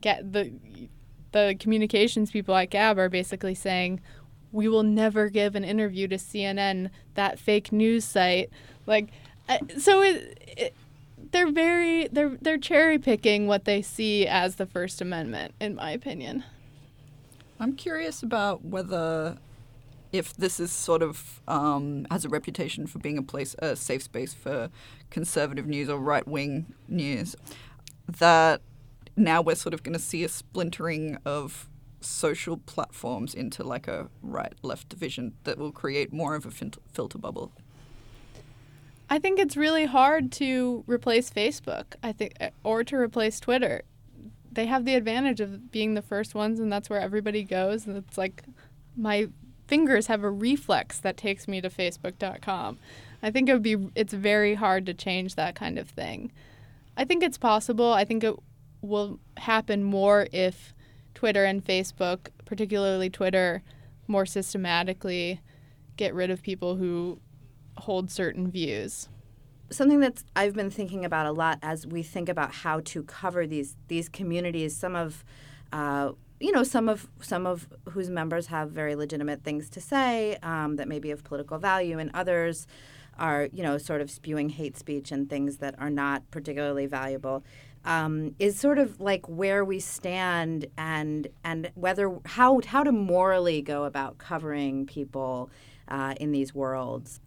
get 0.00 0.32
the 0.32 0.52
the 1.32 1.56
communications 1.58 2.30
people 2.30 2.54
at 2.54 2.70
Gab 2.70 2.98
are 2.98 3.08
basically 3.08 3.54
saying 3.54 4.00
we 4.52 4.68
will 4.68 4.82
never 4.82 5.28
give 5.28 5.54
an 5.54 5.64
interview 5.64 6.08
to 6.08 6.16
CNN, 6.16 6.90
that 7.14 7.38
fake 7.38 7.70
news 7.70 8.04
site. 8.04 8.50
Like, 8.86 9.10
uh, 9.48 9.58
so 9.78 10.02
it, 10.02 10.42
it, 10.56 10.74
they're 11.32 11.52
very 11.52 12.08
they're 12.08 12.36
they're 12.40 12.58
cherry 12.58 12.98
picking 12.98 13.46
what 13.46 13.64
they 13.64 13.82
see 13.82 14.26
as 14.26 14.56
the 14.56 14.66
First 14.66 15.00
Amendment, 15.00 15.54
in 15.60 15.74
my 15.74 15.90
opinion. 15.90 16.44
I'm 17.58 17.74
curious 17.74 18.22
about 18.22 18.64
whether 18.64 19.36
if 20.12 20.34
this 20.36 20.58
is 20.58 20.72
sort 20.72 21.02
of 21.02 21.40
um, 21.46 22.06
has 22.10 22.24
a 22.24 22.28
reputation 22.28 22.86
for 22.86 22.98
being 22.98 23.18
a 23.18 23.22
place, 23.22 23.54
a 23.60 23.76
safe 23.76 24.02
space 24.02 24.34
for 24.34 24.70
conservative 25.10 25.66
news 25.66 25.88
or 25.88 25.98
right 25.98 26.26
wing 26.26 26.74
news, 26.88 27.36
that 28.18 28.60
now 29.16 29.40
we're 29.40 29.54
sort 29.54 29.74
of 29.74 29.82
going 29.82 29.92
to 29.92 30.00
see 30.00 30.24
a 30.24 30.28
splintering 30.28 31.18
of 31.24 31.68
social 32.00 32.56
platforms 32.56 33.34
into 33.34 33.62
like 33.62 33.86
a 33.86 34.08
right 34.22 34.54
left 34.62 34.88
division 34.88 35.34
that 35.44 35.58
will 35.58 35.72
create 35.72 36.12
more 36.12 36.34
of 36.34 36.46
a 36.46 36.50
fil- 36.50 36.70
filter 36.90 37.18
bubble. 37.18 37.52
I 39.08 39.18
think 39.18 39.38
it's 39.38 39.56
really 39.56 39.86
hard 39.86 40.32
to 40.32 40.84
replace 40.86 41.30
Facebook. 41.30 41.94
I 42.02 42.12
think 42.12 42.34
or 42.64 42.84
to 42.84 42.96
replace 42.96 43.40
Twitter. 43.40 43.82
They 44.52 44.66
have 44.66 44.84
the 44.84 44.94
advantage 44.94 45.40
of 45.40 45.70
being 45.70 45.94
the 45.94 46.02
first 46.02 46.34
ones 46.34 46.58
and 46.58 46.72
that's 46.72 46.88
where 46.88 47.00
everybody 47.00 47.42
goes 47.42 47.86
and 47.86 47.96
it's 47.96 48.16
like 48.16 48.44
my 48.96 49.28
fingers 49.70 50.08
have 50.08 50.24
a 50.24 50.30
reflex 50.30 50.98
that 50.98 51.16
takes 51.16 51.46
me 51.46 51.60
to 51.60 51.70
facebook.com. 51.70 52.76
I 53.22 53.30
think 53.30 53.48
it 53.48 53.52
would 53.52 53.62
be 53.62 53.76
it's 53.94 54.12
very 54.12 54.56
hard 54.56 54.84
to 54.86 54.94
change 54.94 55.36
that 55.36 55.54
kind 55.54 55.78
of 55.78 55.88
thing. 55.88 56.32
I 56.96 57.04
think 57.04 57.22
it's 57.22 57.38
possible. 57.38 57.92
I 57.92 58.04
think 58.04 58.24
it 58.24 58.34
will 58.82 59.20
happen 59.36 59.84
more 59.84 60.26
if 60.32 60.74
Twitter 61.14 61.44
and 61.44 61.64
Facebook, 61.64 62.28
particularly 62.44 63.08
Twitter, 63.10 63.62
more 64.08 64.26
systematically 64.26 65.40
get 65.96 66.14
rid 66.14 66.30
of 66.30 66.42
people 66.42 66.74
who 66.74 67.20
hold 67.76 68.10
certain 68.10 68.50
views. 68.50 69.08
Something 69.70 70.00
that 70.00 70.24
I've 70.34 70.54
been 70.54 70.70
thinking 70.70 71.04
about 71.04 71.26
a 71.26 71.32
lot 71.32 71.60
as 71.62 71.86
we 71.86 72.02
think 72.02 72.28
about 72.28 72.52
how 72.52 72.80
to 72.80 73.04
cover 73.04 73.46
these 73.46 73.76
these 73.86 74.08
communities. 74.08 74.76
Some 74.76 74.96
of 74.96 75.24
uh, 75.72 76.10
you 76.40 76.52
know 76.52 76.62
some 76.62 76.88
of 76.88 77.08
some 77.20 77.46
of 77.46 77.68
whose 77.90 78.10
members 78.10 78.46
have 78.46 78.70
very 78.70 78.96
legitimate 78.96 79.44
things 79.44 79.68
to 79.70 79.80
say 79.80 80.36
um, 80.42 80.76
that 80.76 80.88
may 80.88 80.98
be 80.98 81.10
of 81.10 81.22
political 81.22 81.58
value, 81.58 81.98
and 81.98 82.10
others 82.14 82.66
are 83.18 83.48
you 83.52 83.62
know 83.62 83.78
sort 83.78 84.00
of 84.00 84.10
spewing 84.10 84.48
hate 84.48 84.76
speech 84.76 85.12
and 85.12 85.28
things 85.28 85.58
that 85.58 85.74
are 85.78 85.90
not 85.90 86.28
particularly 86.30 86.86
valuable. 86.86 87.44
Um, 87.82 88.34
is 88.38 88.58
sort 88.58 88.78
of 88.78 89.00
like 89.00 89.26
where 89.26 89.64
we 89.64 89.80
stand 89.80 90.66
and 90.76 91.28
and 91.44 91.70
whether 91.74 92.18
how 92.24 92.60
how 92.66 92.82
to 92.82 92.92
morally 92.92 93.62
go 93.62 93.84
about 93.84 94.18
covering 94.18 94.86
people 94.86 95.50
uh, 95.88 96.14
in 96.18 96.32
these 96.32 96.54
worlds. 96.54 97.20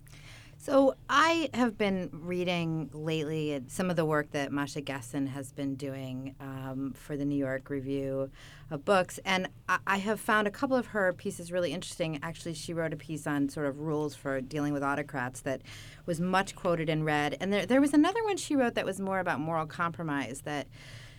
So 0.64 0.96
I 1.10 1.50
have 1.54 1.78
been 1.78 2.10
reading 2.14 2.90
lately 2.94 3.62
some 3.68 3.90
of 3.90 3.98
the 3.98 4.06
work 4.06 4.32
that 4.32 4.50
Masha 4.50 4.80
Gessen 4.80 5.28
has 5.28 5.52
been 5.52 5.76
doing 5.76 6.36
um, 6.40 6.94
for 6.96 7.18
the 7.18 7.26
New 7.26 7.36
York 7.36 7.70
Review 7.70 8.32
of 8.72 8.86
Books, 8.86 9.20
and 9.26 9.50
I, 9.68 9.98
have 9.98 10.22
found 10.22 10.48
a 10.48 10.52
couple 10.52 10.78
of 10.78 10.86
her 10.86 11.12
pieces 11.12 11.52
really 11.52 11.74
interesting. 11.74 12.18
Actually, 12.24 12.54
she 12.54 12.74
wrote 12.74 12.94
a 12.94 12.96
piece 12.96 13.28
on 13.28 13.50
sort 13.50 13.66
of 13.66 13.82
rules 13.82 14.16
for 14.16 14.40
dealing 14.40 14.72
with 14.72 14.84
autocrats 14.84 15.42
that 15.42 15.62
was 16.06 16.22
much 16.22 16.56
quoted 16.56 16.88
and 16.88 17.04
read, 17.04 17.36
and 17.42 17.52
there 17.52 17.66
there 17.66 17.82
was 17.82 17.94
another 17.94 18.24
one 18.24 18.38
she 18.38 18.56
wrote 18.56 18.76
that 18.76 18.86
was 18.86 19.02
more 19.02 19.20
about 19.20 19.42
moral 19.42 19.66
compromise 19.66 20.44
that 20.46 20.68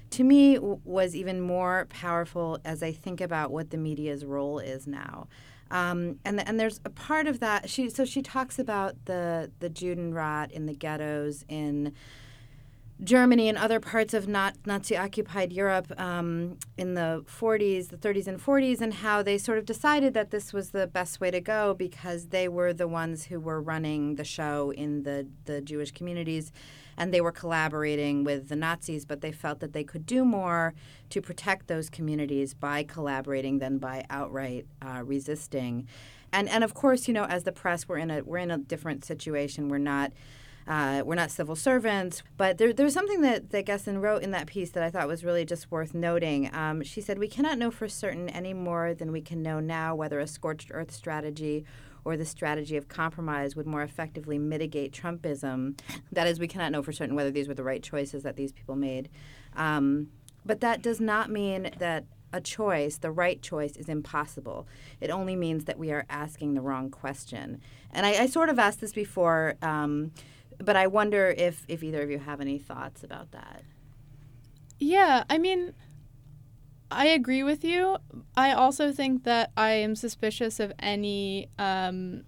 to 0.08 0.24
me 0.24 0.58
was 0.58 1.14
even 1.14 1.42
more 1.42 1.86
powerful 1.90 2.60
as 2.64 2.82
I 2.82 2.92
think 2.92 3.20
about 3.20 3.50
what 3.50 3.68
the 3.68 3.76
media's 3.76 4.24
role 4.24 4.58
is 4.58 4.86
now. 4.86 5.28
Um, 5.71 6.18
and 6.25 6.47
and 6.47 6.59
there's 6.61 6.80
a 6.85 6.90
part 6.90 7.26
of 7.26 7.40
that. 7.40 7.68
She 7.68 7.88
so 7.90 8.04
she 8.04 8.23
talks 8.23 8.59
about 8.59 9.04
the 9.06 9.50
the 9.61 9.71
Judenrat 9.71 10.50
in 10.50 10.66
the 10.66 10.75
ghettos 10.75 11.44
in 11.49 11.92
Germany 13.02 13.48
and 13.48 13.58
other 13.58 13.80
parts 13.80 14.14
of 14.14 14.28
not 14.28 14.54
Nazi 14.64 14.96
occupied 14.96 15.52
Europe 15.52 15.92
um, 15.98 16.58
in 16.78 16.94
the 16.94 17.24
40s, 17.26 17.88
the 17.88 17.96
30s 17.96 18.28
and 18.28 18.40
40s, 18.40 18.80
and 18.80 18.94
how 18.94 19.22
they 19.22 19.36
sort 19.36 19.58
of 19.58 19.64
decided 19.64 20.14
that 20.14 20.30
this 20.30 20.52
was 20.52 20.70
the 20.70 20.86
best 20.86 21.20
way 21.20 21.30
to 21.30 21.40
go 21.40 21.74
because 21.74 22.28
they 22.28 22.48
were 22.48 22.72
the 22.72 22.86
ones 22.86 23.24
who 23.24 23.40
were 23.40 23.60
running 23.60 24.14
the 24.14 24.24
show 24.24 24.70
in 24.70 25.02
the 25.02 25.26
the 25.44 25.60
Jewish 25.60 25.90
communities 25.90 26.52
and 26.96 27.12
they 27.12 27.20
were 27.20 27.32
collaborating 27.32 28.24
with 28.24 28.48
the 28.48 28.56
Nazis, 28.56 29.04
but 29.04 29.20
they 29.20 29.32
felt 29.32 29.60
that 29.60 29.72
they 29.72 29.84
could 29.84 30.06
do 30.06 30.24
more 30.24 30.74
to 31.10 31.20
protect 31.20 31.66
those 31.66 31.90
communities 31.90 32.54
by 32.54 32.82
collaborating 32.82 33.58
than 33.58 33.78
by 33.78 34.04
outright 34.10 34.66
uh, 34.82 35.02
resisting. 35.04 35.88
And 36.32 36.48
and 36.48 36.64
of 36.64 36.74
course, 36.74 37.08
you 37.08 37.14
know, 37.14 37.24
as 37.24 37.44
the 37.44 37.52
press, 37.52 37.88
we're 37.88 37.98
in 37.98 38.10
a 38.10 38.22
we're 38.22 38.38
in 38.38 38.50
a 38.50 38.58
different 38.58 39.04
situation. 39.04 39.68
We're 39.68 39.78
not. 39.78 40.12
Uh, 40.66 41.02
we're 41.04 41.14
not 41.14 41.30
civil 41.30 41.54
servants, 41.54 42.23
but 42.37 42.56
there, 42.56 42.73
there's 42.73 42.94
something 42.94 43.21
that, 43.21 43.50
that 43.50 43.66
Gessen 43.66 44.00
wrote 44.00 44.23
in 44.23 44.30
that 44.30 44.47
piece 44.47 44.71
that 44.71 44.83
I 44.83 44.90
thought 44.90 45.06
was 45.06 45.23
really 45.23 45.44
just 45.44 45.71
worth 45.71 45.94
noting. 45.94 46.54
Um, 46.54 46.83
she 46.83 47.00
said, 47.00 47.18
We 47.18 47.28
cannot 47.28 47.59
know 47.59 47.71
for 47.71 47.87
certain 47.87 48.28
any 48.30 48.54
more 48.54 48.94
than 48.94 49.12
we 49.12 49.21
can 49.21 49.42
know 49.42 49.61
now 49.61 49.94
whether 49.94 50.18
a 50.21 50.26
scorched 50.26 50.71
earth 50.73 50.90
strategy 50.90 51.64
or 52.04 52.16
the 52.16 52.25
strategy 52.25 52.76
of 52.76 52.88
compromise 52.88 53.56
would 53.56 53.66
more 53.66 53.83
effectively 53.83 54.38
mitigate 54.38 54.92
Trumpism. 54.92 55.78
That 56.12 56.26
is, 56.26 56.38
we 56.38 56.49
cannot 56.49 56.73
know 56.73 56.83
for 56.83 56.92
certain 56.92 57.16
whether 57.16 57.30
these 57.30 57.49
were 57.49 57.54
the 57.54 57.64
right 57.64 57.83
choices 57.83 58.23
that 58.23 58.37
these 58.37 58.52
people 58.52 58.76
made. 58.76 59.09
Um, 59.56 60.09
but 60.47 60.61
that 60.61 60.83
does 60.83 61.00
not 61.00 61.30
mean 61.30 61.71
that 61.78 62.04
a 62.33 62.40
choice, 62.40 62.99
the 62.99 63.11
right 63.11 63.40
choice, 63.40 63.76
is 63.76 63.88
impossible. 63.88 64.66
It 65.00 65.11
only 65.11 65.37
means 65.37 65.64
that 65.64 65.78
we 65.78 65.92
are 65.92 66.04
asking 66.11 66.54
the 66.54 66.61
wrong 66.61 66.90
question. 66.90 67.61
And 67.92 68.04
I, 68.04 68.23
I 68.23 68.26
sort 68.26 68.49
of 68.49 68.59
asked 68.59 68.80
this 68.80 68.92
before, 68.92 69.54
um, 69.62 70.11
but 70.58 70.76
I 70.76 70.87
wonder 70.87 71.34
if, 71.37 71.64
if 71.68 71.82
either 71.82 72.02
of 72.02 72.11
you 72.11 72.18
have 72.18 72.40
any 72.40 72.58
thoughts 72.58 73.02
about 73.02 73.32
that. 73.32 73.62
Yeah, 74.78 75.25
I 75.30 75.38
mean, 75.38 75.75
I 76.90 77.06
agree 77.06 77.42
with 77.42 77.64
you. 77.64 77.99
I 78.37 78.52
also 78.52 78.92
think 78.92 79.25
that 79.25 79.50
I 79.56 79.73
am 79.73 79.96
suspicious 79.96 80.61
of 80.61 80.73
any 80.78 81.49
um, 81.58 82.25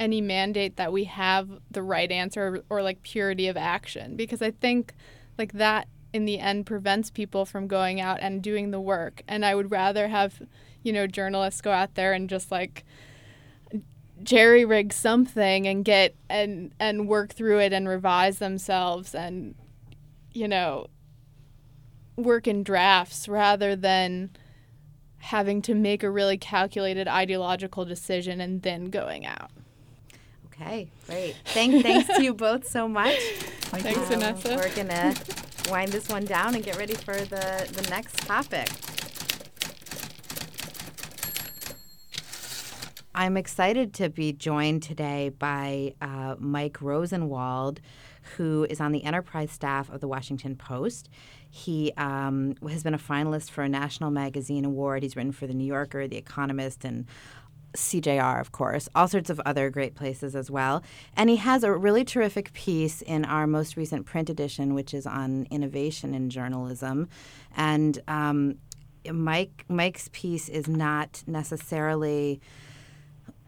any 0.00 0.20
mandate 0.20 0.76
that 0.76 0.92
we 0.92 1.04
have 1.04 1.48
the 1.70 1.82
right 1.82 2.10
answer 2.10 2.62
or, 2.70 2.76
or 2.76 2.82
like 2.82 3.02
purity 3.02 3.48
of 3.48 3.56
action 3.56 4.14
because 4.14 4.40
I 4.40 4.52
think 4.52 4.94
like 5.36 5.52
that 5.54 5.88
in 6.12 6.24
the 6.24 6.38
end 6.38 6.66
prevents 6.66 7.10
people 7.10 7.44
from 7.44 7.66
going 7.66 8.00
out 8.00 8.18
and 8.20 8.42
doing 8.42 8.70
the 8.70 8.80
work. 8.80 9.22
And 9.28 9.44
I 9.44 9.54
would 9.54 9.70
rather 9.70 10.08
have, 10.08 10.40
you 10.82 10.92
know, 10.92 11.06
journalists 11.06 11.60
go 11.60 11.72
out 11.72 11.94
there 11.94 12.12
and 12.12 12.28
just 12.28 12.50
like 12.50 12.84
jerry 14.22 14.64
rig 14.64 14.92
something 14.92 15.66
and 15.66 15.84
get 15.84 16.14
and 16.28 16.72
and 16.80 17.08
work 17.08 17.32
through 17.32 17.58
it 17.58 17.72
and 17.72 17.88
revise 17.88 18.38
themselves 18.38 19.14
and 19.14 19.54
you 20.32 20.48
know 20.48 20.86
work 22.16 22.46
in 22.46 22.62
drafts 22.62 23.28
rather 23.28 23.76
than 23.76 24.30
having 25.18 25.62
to 25.62 25.74
make 25.74 26.02
a 26.02 26.10
really 26.10 26.36
calculated 26.36 27.08
ideological 27.08 27.84
decision 27.84 28.40
and 28.40 28.62
then 28.62 28.86
going 28.86 29.26
out. 29.26 29.50
Okay, 30.46 30.90
great. 31.06 31.36
Thank, 31.46 31.82
thanks 31.82 32.16
to 32.16 32.22
you 32.22 32.34
both 32.34 32.66
so 32.66 32.88
much. 32.88 33.18
Thanks, 33.70 33.98
um, 33.98 34.06
Vanessa. 34.06 34.56
We're 34.56 34.68
to 34.70 35.70
wind 35.70 35.92
this 35.92 36.08
one 36.08 36.24
down 36.24 36.54
and 36.54 36.64
get 36.64 36.76
ready 36.78 36.94
for 36.94 37.14
the, 37.14 37.68
the 37.72 37.86
next 37.90 38.16
topic. 38.26 38.68
I'm 43.18 43.36
excited 43.36 43.94
to 43.94 44.10
be 44.10 44.32
joined 44.32 44.84
today 44.84 45.30
by 45.30 45.94
uh, 46.00 46.36
Mike 46.38 46.80
Rosenwald, 46.80 47.80
who 48.36 48.64
is 48.70 48.80
on 48.80 48.92
the 48.92 49.02
enterprise 49.02 49.50
staff 49.50 49.90
of 49.90 50.00
the 50.00 50.06
Washington 50.06 50.54
Post. 50.54 51.08
He 51.50 51.92
um, 51.96 52.54
has 52.70 52.84
been 52.84 52.94
a 52.94 52.98
finalist 52.98 53.50
for 53.50 53.64
a 53.64 53.68
National 53.68 54.12
Magazine 54.12 54.64
Award. 54.64 55.02
He's 55.02 55.16
written 55.16 55.32
for 55.32 55.48
The 55.48 55.52
New 55.52 55.64
Yorker, 55.64 56.06
The 56.06 56.16
Economist, 56.16 56.84
and 56.84 57.06
CJR, 57.74 58.40
of 58.40 58.52
course, 58.52 58.88
all 58.94 59.08
sorts 59.08 59.30
of 59.30 59.40
other 59.40 59.68
great 59.68 59.96
places 59.96 60.36
as 60.36 60.48
well. 60.48 60.84
And 61.16 61.28
he 61.28 61.36
has 61.38 61.64
a 61.64 61.74
really 61.74 62.04
terrific 62.04 62.52
piece 62.52 63.02
in 63.02 63.24
our 63.24 63.48
most 63.48 63.76
recent 63.76 64.06
print 64.06 64.30
edition, 64.30 64.74
which 64.74 64.94
is 64.94 65.08
on 65.08 65.48
innovation 65.50 66.14
in 66.14 66.30
journalism. 66.30 67.08
And 67.56 68.00
um, 68.06 68.58
Mike 69.10 69.64
Mike's 69.68 70.08
piece 70.12 70.48
is 70.48 70.68
not 70.68 71.24
necessarily 71.26 72.40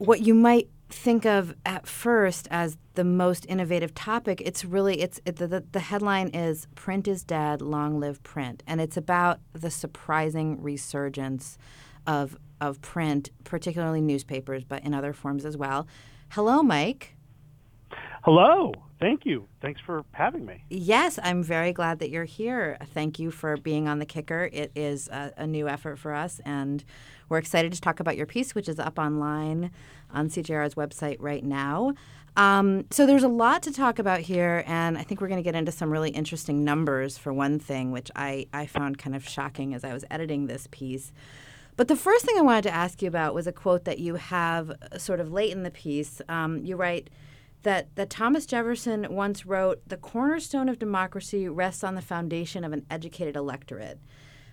what 0.01 0.23
you 0.23 0.33
might 0.33 0.67
think 0.89 1.27
of 1.27 1.55
at 1.67 1.87
first 1.87 2.49
as 2.51 2.79
the 2.95 3.05
most 3.05 3.45
innovative 3.49 3.95
topic 3.95 4.41
it's 4.45 4.65
really 4.65 5.01
it's 5.01 5.21
it, 5.27 5.37
the, 5.37 5.63
the 5.71 5.79
headline 5.79 6.29
is 6.29 6.67
print 6.75 7.07
is 7.07 7.23
dead 7.23 7.61
long 7.61 8.01
live 8.01 8.21
print. 8.23 8.63
And 8.67 8.81
it's 8.81 8.97
about 8.97 9.41
the 9.53 9.71
surprising 9.71 10.61
resurgence 10.63 11.59
of 12.07 12.37
of 12.63 12.81
print 12.81 13.31
particularly 13.45 14.01
newspapers 14.01 14.65
but 14.65 14.83
in 14.85 14.95
other 14.95 15.13
forms 15.13 15.45
as 15.45 15.57
well. 15.57 15.87
Hello 16.31 16.63
mike. 16.63 17.15
Hello 18.23 18.73
thank 19.01 19.25
you 19.25 19.47
thanks 19.61 19.81
for 19.81 20.05
having 20.13 20.45
me 20.45 20.63
yes 20.69 21.19
i'm 21.23 21.43
very 21.43 21.73
glad 21.73 21.99
that 21.99 22.11
you're 22.11 22.25
here 22.25 22.77
thank 22.93 23.19
you 23.19 23.31
for 23.31 23.57
being 23.57 23.89
on 23.89 23.99
the 23.99 24.07
kicker 24.07 24.49
it 24.53 24.71
is 24.75 25.09
a, 25.09 25.33
a 25.37 25.47
new 25.47 25.69
effort 25.69 25.99
for 25.99 26.15
us 26.15 26.41
and 26.45 26.85
we're 27.29 27.39
excited 27.39 27.73
to 27.73 27.81
talk 27.81 28.01
about 28.01 28.17
your 28.17 28.27
piece 28.27 28.55
which 28.55 28.69
is 28.69 28.79
up 28.79 28.99
online 28.99 29.71
on 30.13 30.29
CJR's 30.29 30.75
website 30.75 31.17
right 31.21 31.45
now. 31.45 31.95
Um, 32.37 32.87
so 32.91 33.07
there's 33.07 33.23
a 33.23 33.29
lot 33.29 33.63
to 33.65 33.73
talk 33.73 33.99
about 33.99 34.21
here, 34.21 34.63
and 34.67 34.97
I 34.97 35.03
think 35.03 35.21
we're 35.21 35.29
going 35.29 35.43
to 35.43 35.45
get 35.45 35.57
into 35.57 35.73
some 35.73 35.91
really 35.91 36.11
interesting 36.11 36.65
numbers 36.65 37.19
for 37.19 37.33
one 37.33 37.59
thing, 37.59 37.91
which 37.91 38.11
I, 38.15 38.47
I 38.53 38.67
found 38.67 38.99
kind 38.99 39.17
of 39.17 39.29
shocking 39.29 39.75
as 39.75 39.85
I 39.85 39.93
was 39.93 40.05
editing 40.11 40.47
this 40.47 40.69
piece. 40.71 41.13
But 41.77 41.89
the 41.89 41.97
first 41.97 42.25
thing 42.25 42.37
I 42.39 42.43
wanted 42.43 42.63
to 42.63 42.75
ask 42.75 43.03
you 43.03 43.09
about 43.09 43.35
was 43.35 43.47
a 43.47 43.53
quote 43.53 43.85
that 43.85 43.99
you 43.99 44.15
have 44.15 44.71
uh, 44.71 44.99
sort 44.99 45.19
of 45.19 45.33
late 45.33 45.51
in 45.51 45.65
the 45.65 45.71
piece. 45.71 46.23
Um, 46.29 46.65
you 46.65 46.77
write 46.77 47.11
that, 47.63 47.95
that 47.97 48.11
Thomas 48.11 48.47
Jefferson 48.47 49.07
once 49.11 49.45
wrote, 49.45 49.81
The 49.87 49.97
cornerstone 49.97 50.69
of 50.69 50.79
democracy 50.79 51.49
rests 51.49 51.85
on 51.85 51.95
the 51.95 52.03
foundation 52.03 52.65
of 52.65 52.73
an 52.73 52.87
educated 52.91 53.37
electorate. 53.37 53.99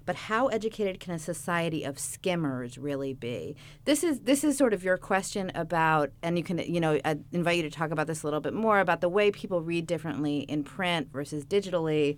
But 0.05 0.15
how 0.15 0.47
educated 0.47 1.01
can 1.01 1.13
a 1.13 1.19
society 1.19 1.83
of 1.83 1.99
skimmers 1.99 2.77
really 2.77 3.13
be? 3.13 3.57
This 3.83 4.05
is 4.05 4.21
this 4.21 4.45
is 4.45 4.57
sort 4.57 4.73
of 4.73 4.81
your 4.81 4.97
question 4.97 5.51
about, 5.53 6.11
and 6.23 6.37
you 6.37 6.45
can 6.45 6.59
you 6.59 6.79
know 6.79 6.97
I 7.03 7.17
invite 7.33 7.57
you 7.57 7.63
to 7.63 7.69
talk 7.69 7.91
about 7.91 8.07
this 8.07 8.23
a 8.23 8.25
little 8.25 8.39
bit 8.39 8.53
more 8.53 8.79
about 8.79 9.01
the 9.01 9.09
way 9.09 9.31
people 9.31 9.61
read 9.61 9.85
differently 9.85 10.39
in 10.39 10.63
print 10.63 11.09
versus 11.11 11.43
digitally. 11.43 12.17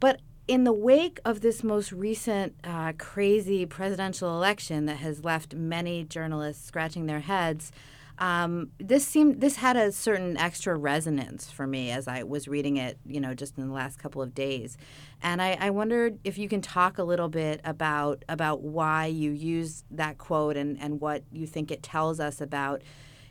But 0.00 0.20
in 0.46 0.64
the 0.64 0.72
wake 0.74 1.18
of 1.24 1.40
this 1.40 1.64
most 1.64 1.92
recent 1.92 2.54
uh, 2.62 2.92
crazy 2.98 3.64
presidential 3.64 4.36
election 4.36 4.84
that 4.84 4.96
has 4.96 5.24
left 5.24 5.54
many 5.54 6.04
journalists 6.04 6.66
scratching 6.66 7.06
their 7.06 7.20
heads, 7.20 7.72
um, 8.18 8.70
this 8.78 9.06
seemed 9.06 9.40
this 9.40 9.56
had 9.56 9.76
a 9.76 9.90
certain 9.90 10.36
extra 10.36 10.76
resonance 10.76 11.50
for 11.50 11.66
me 11.66 11.90
as 11.90 12.06
I 12.06 12.22
was 12.22 12.46
reading 12.46 12.76
it, 12.76 12.98
you 13.04 13.20
know, 13.20 13.34
just 13.34 13.58
in 13.58 13.66
the 13.66 13.74
last 13.74 13.98
couple 13.98 14.22
of 14.22 14.34
days, 14.34 14.76
and 15.20 15.42
I, 15.42 15.56
I 15.60 15.70
wondered 15.70 16.18
if 16.22 16.38
you 16.38 16.48
can 16.48 16.60
talk 16.60 16.98
a 16.98 17.02
little 17.02 17.28
bit 17.28 17.60
about 17.64 18.24
about 18.28 18.62
why 18.62 19.06
you 19.06 19.32
use 19.32 19.82
that 19.90 20.18
quote 20.18 20.56
and, 20.56 20.80
and 20.80 21.00
what 21.00 21.24
you 21.32 21.46
think 21.46 21.72
it 21.72 21.82
tells 21.82 22.20
us 22.20 22.40
about, 22.40 22.82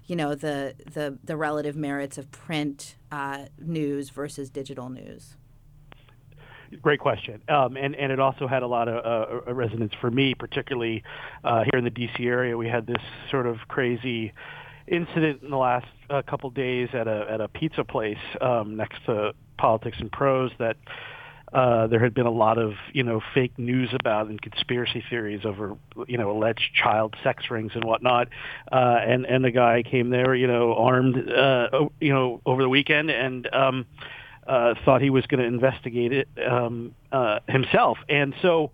you 0.05 0.17
know, 0.17 0.35
the 0.35 0.75
the, 0.91 1.17
the 1.23 1.37
relative 1.37 1.77
merits 1.77 2.17
of 2.17 2.29
print 2.31 2.97
uh, 3.09 3.45
news 3.57 4.09
versus 4.09 4.49
digital 4.49 4.89
news. 4.89 5.37
Great 6.81 6.99
question, 6.99 7.41
um, 7.47 7.77
and 7.77 7.95
and 7.95 8.11
it 8.11 8.19
also 8.19 8.47
had 8.47 8.63
a 8.63 8.67
lot 8.67 8.89
of 8.89 9.47
uh, 9.47 9.53
resonance 9.53 9.93
for 10.01 10.11
me, 10.11 10.33
particularly 10.33 11.03
uh, 11.43 11.63
here 11.63 11.77
in 11.77 11.83
the 11.85 11.89
D.C. 11.89 12.25
area. 12.25 12.57
We 12.57 12.67
had 12.67 12.85
this 12.85 13.01
sort 13.29 13.45
of 13.45 13.59
crazy 13.67 14.33
incident 14.87 15.41
in 15.43 15.49
the 15.49 15.57
last 15.57 15.87
uh, 16.09 16.21
couple 16.21 16.49
days 16.49 16.89
at 16.93 17.07
a 17.07 17.25
at 17.29 17.41
a 17.41 17.47
pizza 17.47 17.83
place 17.83 18.17
um, 18.41 18.75
next 18.75 19.05
to 19.05 19.33
Politics 19.57 19.97
and 19.99 20.11
Prose 20.11 20.51
that 20.59 20.77
uh, 21.53 21.85
there 21.87 21.99
had 21.99 22.13
been 22.13 22.25
a 22.25 22.31
lot 22.31 22.57
of 22.57 22.73
you 22.93 23.03
know 23.03 23.21
fake 23.33 23.57
news 23.57 23.89
about 23.93 24.27
and 24.27 24.41
conspiracy 24.41 25.03
theories 25.09 25.45
over 25.45 25.77
you 26.07 26.17
know 26.17 26.31
alleged 26.31 26.73
child 26.73 27.15
sex 27.23 27.45
rings 27.51 27.71
and 27.75 27.83
whatnot, 27.83 28.27
uh, 28.71 28.99
and 29.05 29.25
and 29.25 29.45
the 29.45 29.51
guy 29.51 29.83
came 29.83 30.09
there 30.09 30.33
you 30.33 30.47
know 30.47 30.73
armed 30.75 31.29
uh, 31.29 31.67
you 31.99 32.11
know 32.11 32.41
over 32.45 32.61
the 32.61 32.69
weekend 32.69 33.09
and. 33.09 33.47
Um, 33.53 33.85
uh, 34.45 34.73
thought 34.83 35.01
he 35.01 35.09
was 35.09 35.25
going 35.27 35.39
to 35.39 35.45
investigate 35.45 36.11
it 36.11 36.27
um, 36.45 36.93
uh, 37.13 37.39
himself, 37.47 37.97
and 38.09 38.35
so, 38.41 38.71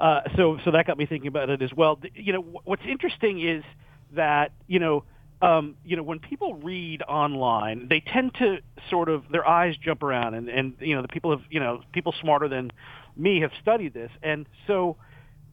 uh, 0.00 0.22
so, 0.34 0.58
so 0.64 0.70
that 0.70 0.86
got 0.86 0.96
me 0.96 1.04
thinking 1.04 1.28
about 1.28 1.50
it 1.50 1.60
as 1.60 1.74
well. 1.74 2.00
You 2.14 2.32
know, 2.32 2.40
what's 2.64 2.80
interesting 2.88 3.46
is 3.46 3.62
that 4.14 4.52
you 4.66 4.78
know 4.78 5.04
um, 5.42 5.76
you 5.84 5.96
know, 5.96 6.02
when 6.02 6.18
people 6.18 6.54
read 6.54 7.02
online, 7.02 7.88
they 7.88 8.00
tend 8.00 8.34
to 8.34 8.58
sort 8.90 9.08
of 9.08 9.24
their 9.30 9.46
eyes 9.46 9.74
jump 9.82 10.02
around, 10.02 10.34
and 10.34 10.48
and 10.48 10.74
you 10.80 10.94
know, 10.94 11.02
the 11.02 11.08
people 11.08 11.30
have 11.30 11.42
you 11.50 11.60
know 11.60 11.82
people 11.92 12.14
smarter 12.20 12.48
than 12.48 12.70
me 13.16 13.40
have 13.40 13.52
studied 13.60 13.94
this, 13.94 14.10
and 14.22 14.46
so 14.66 14.96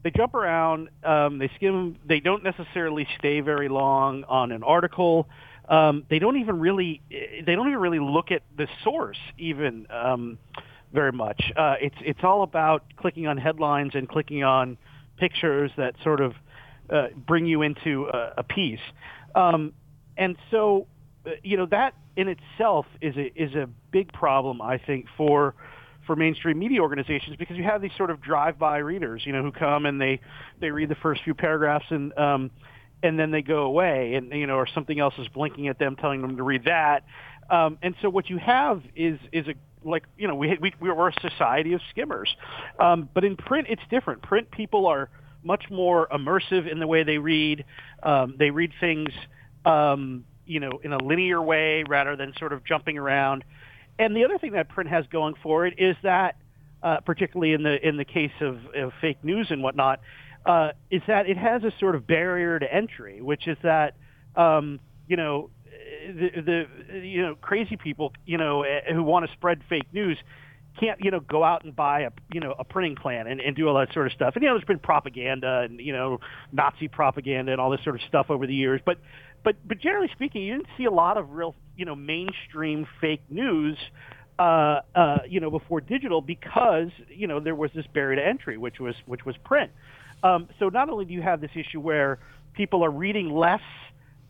they 0.02 0.10
jump 0.10 0.34
around, 0.34 0.88
um, 1.04 1.38
they 1.38 1.50
skim, 1.56 1.96
they 2.06 2.20
don't 2.20 2.44
necessarily 2.44 3.06
stay 3.18 3.40
very 3.40 3.68
long 3.68 4.24
on 4.24 4.52
an 4.52 4.62
article. 4.62 5.28
Um, 5.68 6.04
they 6.08 6.18
don't 6.18 6.38
even 6.38 6.60
really 6.60 7.02
they 7.10 7.54
don't 7.54 7.68
even 7.68 7.80
really 7.80 7.98
look 7.98 8.30
at 8.30 8.42
the 8.56 8.68
source 8.84 9.18
even 9.38 9.86
um, 9.90 10.38
very 10.92 11.12
much. 11.12 11.52
Uh, 11.56 11.74
it's 11.80 11.96
it's 12.00 12.20
all 12.22 12.42
about 12.42 12.84
clicking 12.96 13.26
on 13.26 13.36
headlines 13.36 13.92
and 13.94 14.08
clicking 14.08 14.44
on 14.44 14.78
pictures 15.16 15.70
that 15.76 15.94
sort 16.02 16.20
of 16.20 16.34
uh, 16.90 17.08
bring 17.26 17.44
you 17.46 17.62
into 17.62 18.06
a, 18.06 18.34
a 18.38 18.42
piece. 18.42 18.80
Um, 19.38 19.72
and 20.16 20.36
so, 20.50 20.86
uh, 21.26 21.30
you 21.42 21.56
know, 21.56 21.66
that 21.66 21.94
in 22.16 22.28
itself 22.28 22.86
is 23.00 23.16
a 23.16 23.32
is 23.40 23.54
a 23.54 23.68
big 23.92 24.12
problem, 24.12 24.60
I 24.60 24.78
think, 24.78 25.06
for 25.16 25.54
for 26.06 26.16
mainstream 26.16 26.58
media 26.58 26.80
organizations 26.80 27.36
because 27.36 27.56
you 27.56 27.64
have 27.64 27.80
these 27.82 27.92
sort 27.96 28.10
of 28.10 28.20
drive-by 28.20 28.78
readers, 28.78 29.22
you 29.24 29.32
know, 29.32 29.42
who 29.42 29.52
come 29.52 29.86
and 29.86 30.00
they 30.00 30.20
they 30.60 30.70
read 30.70 30.88
the 30.88 30.96
first 30.96 31.22
few 31.22 31.34
paragraphs 31.34 31.84
and 31.90 32.16
um, 32.18 32.50
and 33.02 33.18
then 33.18 33.30
they 33.30 33.42
go 33.42 33.62
away, 33.62 34.14
and 34.14 34.32
you 34.32 34.46
know, 34.46 34.56
or 34.56 34.66
something 34.66 34.98
else 34.98 35.14
is 35.18 35.28
blinking 35.28 35.68
at 35.68 35.78
them, 35.78 35.94
telling 35.94 36.20
them 36.20 36.36
to 36.36 36.42
read 36.42 36.64
that. 36.64 37.04
Um, 37.48 37.78
and 37.82 37.94
so 38.02 38.10
what 38.10 38.28
you 38.28 38.38
have 38.38 38.82
is 38.96 39.18
is 39.32 39.46
a 39.46 39.54
like 39.84 40.04
you 40.16 40.26
know 40.26 40.34
we 40.34 40.58
we 40.60 40.72
we're 40.80 41.08
a 41.08 41.20
society 41.20 41.74
of 41.74 41.80
skimmers, 41.90 42.34
um, 42.80 43.08
but 43.14 43.24
in 43.24 43.36
print 43.36 43.68
it's 43.70 43.82
different. 43.88 44.22
Print 44.22 44.50
people 44.50 44.86
are 44.86 45.08
much 45.42 45.64
more 45.70 46.08
immersive 46.08 46.70
in 46.70 46.78
the 46.78 46.86
way 46.86 47.04
they 47.04 47.18
read. 47.18 47.64
Um, 48.02 48.34
they 48.38 48.50
read 48.50 48.72
things, 48.80 49.10
um, 49.64 50.24
you 50.46 50.60
know, 50.60 50.80
in 50.82 50.92
a 50.92 50.98
linear 50.98 51.40
way 51.42 51.84
rather 51.88 52.16
than 52.16 52.32
sort 52.38 52.52
of 52.52 52.64
jumping 52.64 52.98
around. 52.98 53.44
And 53.98 54.14
the 54.16 54.24
other 54.24 54.38
thing 54.38 54.52
that 54.52 54.68
print 54.68 54.90
has 54.90 55.06
going 55.06 55.34
for 55.42 55.66
it 55.66 55.74
is 55.78 55.96
that, 56.02 56.36
uh, 56.82 57.00
particularly 57.00 57.52
in 57.52 57.62
the 57.62 57.86
in 57.86 57.96
the 57.96 58.04
case 58.04 58.32
of, 58.40 58.58
of 58.74 58.92
fake 59.00 59.18
news 59.24 59.48
and 59.50 59.62
whatnot, 59.62 60.00
uh, 60.46 60.70
is 60.90 61.02
that 61.08 61.28
it 61.28 61.36
has 61.36 61.64
a 61.64 61.72
sort 61.80 61.94
of 61.94 62.06
barrier 62.06 62.58
to 62.58 62.72
entry, 62.72 63.20
which 63.20 63.48
is 63.48 63.58
that, 63.62 63.94
um, 64.36 64.78
you 65.08 65.16
know, 65.16 65.50
the, 66.06 66.66
the 66.90 66.98
you 67.00 67.22
know 67.22 67.34
crazy 67.34 67.76
people, 67.76 68.12
you 68.26 68.38
know, 68.38 68.62
eh, 68.62 68.92
who 68.92 69.02
want 69.02 69.26
to 69.26 69.32
spread 69.32 69.60
fake 69.68 69.92
news 69.92 70.18
can't 70.78 71.02
you 71.02 71.10
know 71.10 71.20
go 71.20 71.44
out 71.44 71.64
and 71.64 71.74
buy 71.74 72.00
a 72.00 72.10
you 72.32 72.40
know 72.40 72.54
a 72.58 72.64
printing 72.64 72.96
plan 72.96 73.26
and, 73.26 73.40
and 73.40 73.56
do 73.56 73.68
all 73.68 73.78
that 73.78 73.92
sort 73.92 74.06
of 74.06 74.12
stuff. 74.12 74.34
And 74.34 74.42
you 74.42 74.48
know, 74.48 74.54
there's 74.54 74.66
been 74.66 74.78
propaganda 74.78 75.60
and 75.60 75.80
you 75.80 75.92
know 75.92 76.18
Nazi 76.52 76.88
propaganda 76.88 77.52
and 77.52 77.60
all 77.60 77.70
this 77.70 77.82
sort 77.84 77.96
of 77.96 78.02
stuff 78.08 78.26
over 78.28 78.46
the 78.46 78.54
years. 78.54 78.80
But 78.84 78.98
but 79.44 79.56
but 79.66 79.78
generally 79.78 80.10
speaking, 80.12 80.42
you 80.42 80.54
didn't 80.54 80.68
see 80.76 80.84
a 80.84 80.90
lot 80.90 81.16
of 81.16 81.30
real 81.30 81.54
you 81.76 81.84
know 81.84 81.94
mainstream 81.94 82.86
fake 83.00 83.22
news. 83.30 83.76
Uh, 84.38 84.82
uh, 84.94 85.18
you 85.28 85.40
know, 85.40 85.50
before 85.50 85.80
digital, 85.80 86.20
because 86.20 86.90
you 87.08 87.26
know 87.26 87.40
there 87.40 87.56
was 87.56 87.72
this 87.74 87.86
barrier 87.92 88.14
to 88.14 88.24
entry, 88.24 88.56
which 88.56 88.78
was 88.78 88.94
which 89.06 89.24
was 89.26 89.34
print. 89.44 89.72
Um, 90.22 90.48
so 90.60 90.68
not 90.68 90.88
only 90.88 91.06
do 91.06 91.12
you 91.12 91.22
have 91.22 91.40
this 91.40 91.50
issue 91.56 91.80
where 91.80 92.20
people 92.54 92.84
are 92.84 92.90
reading 92.90 93.34
less, 93.34 93.60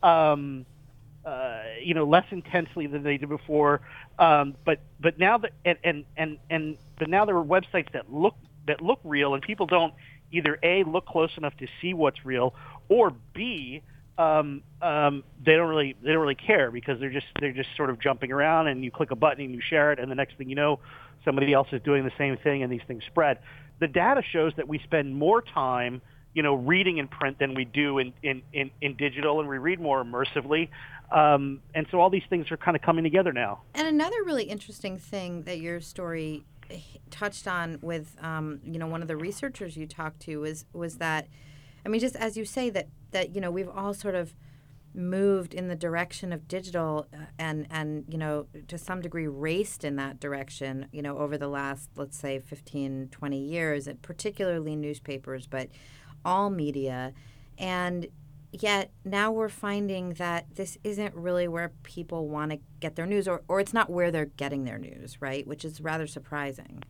um, 0.01 0.65
uh, 1.25 1.61
you 1.83 1.93
know, 1.93 2.05
less 2.05 2.25
intensely 2.31 2.87
than 2.87 3.03
they 3.03 3.17
did 3.17 3.29
before. 3.29 3.81
Um, 4.17 4.55
but 4.65 4.79
but 4.99 5.19
now 5.19 5.37
that 5.39 5.51
and, 5.65 5.77
and 5.83 6.05
and 6.17 6.37
and 6.49 6.77
but 6.97 7.09
now 7.09 7.25
there 7.25 7.37
are 7.37 7.43
websites 7.43 7.91
that 7.93 8.11
look 8.11 8.35
that 8.67 8.81
look 8.81 8.99
real, 9.03 9.33
and 9.33 9.43
people 9.43 9.65
don't 9.65 9.93
either 10.31 10.59
a 10.63 10.83
look 10.83 11.05
close 11.05 11.31
enough 11.37 11.55
to 11.57 11.67
see 11.81 11.93
what's 11.93 12.25
real, 12.25 12.53
or 12.87 13.11
b 13.33 13.81
um, 14.17 14.61
um, 14.81 15.23
they 15.43 15.55
don't 15.55 15.69
really 15.69 15.95
they 16.03 16.11
don't 16.11 16.21
really 16.21 16.35
care 16.35 16.71
because 16.71 16.99
they're 16.99 17.09
just 17.09 17.27
they're 17.39 17.53
just 17.53 17.69
sort 17.75 17.89
of 17.89 17.99
jumping 17.99 18.31
around, 18.31 18.67
and 18.67 18.83
you 18.83 18.91
click 18.91 19.11
a 19.11 19.15
button 19.15 19.43
and 19.43 19.53
you 19.53 19.61
share 19.61 19.91
it, 19.91 19.99
and 19.99 20.11
the 20.11 20.15
next 20.15 20.37
thing 20.37 20.49
you 20.49 20.55
know, 20.55 20.79
somebody 21.23 21.53
else 21.53 21.69
is 21.71 21.81
doing 21.83 22.03
the 22.03 22.11
same 22.17 22.37
thing, 22.37 22.63
and 22.63 22.71
these 22.71 22.81
things 22.87 23.03
spread. 23.07 23.39
The 23.79 23.87
data 23.87 24.21
shows 24.21 24.53
that 24.57 24.67
we 24.67 24.79
spend 24.79 25.15
more 25.15 25.41
time 25.41 26.01
you 26.33 26.43
know, 26.43 26.55
reading 26.55 26.97
in 26.97 27.07
print 27.07 27.39
than 27.39 27.55
we 27.55 27.65
do 27.65 27.97
in, 27.97 28.13
in, 28.21 28.41
in, 28.53 28.69
in 28.81 28.95
digital, 28.95 29.39
and 29.39 29.49
we 29.49 29.57
read 29.57 29.79
more 29.79 30.03
immersively. 30.03 30.69
Um, 31.11 31.61
and 31.73 31.87
so 31.91 31.99
all 31.99 32.09
these 32.09 32.23
things 32.29 32.51
are 32.51 32.57
kind 32.57 32.75
of 32.75 32.83
coming 32.83 33.03
together 33.03 33.33
now. 33.33 33.61
And 33.73 33.87
another 33.87 34.23
really 34.23 34.43
interesting 34.43 34.97
thing 34.97 35.43
that 35.43 35.59
your 35.59 35.81
story 35.81 36.45
touched 37.09 37.47
on 37.47 37.79
with, 37.81 38.15
um, 38.21 38.59
you 38.63 38.77
know, 38.77 38.87
one 38.87 39.01
of 39.01 39.07
the 39.07 39.17
researchers 39.17 39.75
you 39.75 39.87
talked 39.87 40.19
to 40.21 40.37
was 40.37 40.65
was 40.73 40.97
that, 40.97 41.27
I 41.85 41.89
mean, 41.89 41.99
just 41.99 42.15
as 42.15 42.37
you 42.37 42.45
say 42.45 42.69
that 42.69 42.87
that 43.11 43.33
you 43.33 43.41
know 43.41 43.49
we've 43.49 43.69
all 43.69 43.93
sort 43.93 44.15
of 44.15 44.35
moved 44.93 45.53
in 45.53 45.67
the 45.67 45.75
direction 45.75 46.33
of 46.33 46.47
digital 46.47 47.07
uh, 47.13 47.25
and 47.37 47.67
and 47.69 48.05
you 48.07 48.17
know 48.17 48.47
to 48.67 48.75
some 48.75 49.01
degree 49.01 49.27
raced 49.27 49.83
in 49.83 49.95
that 49.95 50.19
direction 50.19 50.87
you 50.91 50.99
know 50.99 51.19
over 51.19 51.37
the 51.37 51.47
last 51.47 51.91
let's 51.95 52.17
say 52.17 52.39
15 52.39 53.09
20 53.11 53.37
years 53.37 53.87
particularly 54.01 54.75
newspapers 54.75 55.45
but 55.45 55.69
all 56.25 56.49
media. 56.49 57.13
And 57.57 58.07
yet 58.51 58.91
now 59.05 59.31
we're 59.31 59.49
finding 59.49 60.13
that 60.13 60.55
this 60.55 60.77
isn't 60.83 61.13
really 61.15 61.47
where 61.47 61.71
people 61.83 62.27
want 62.27 62.51
to 62.51 62.59
get 62.79 62.95
their 62.95 63.05
news, 63.05 63.27
or, 63.27 63.43
or 63.47 63.59
it's 63.59 63.73
not 63.73 63.89
where 63.89 64.11
they're 64.11 64.25
getting 64.25 64.63
their 64.63 64.77
news, 64.77 65.21
right? 65.21 65.45
Which 65.45 65.63
is 65.63 65.81
rather 65.81 66.07
surprising. 66.07 66.83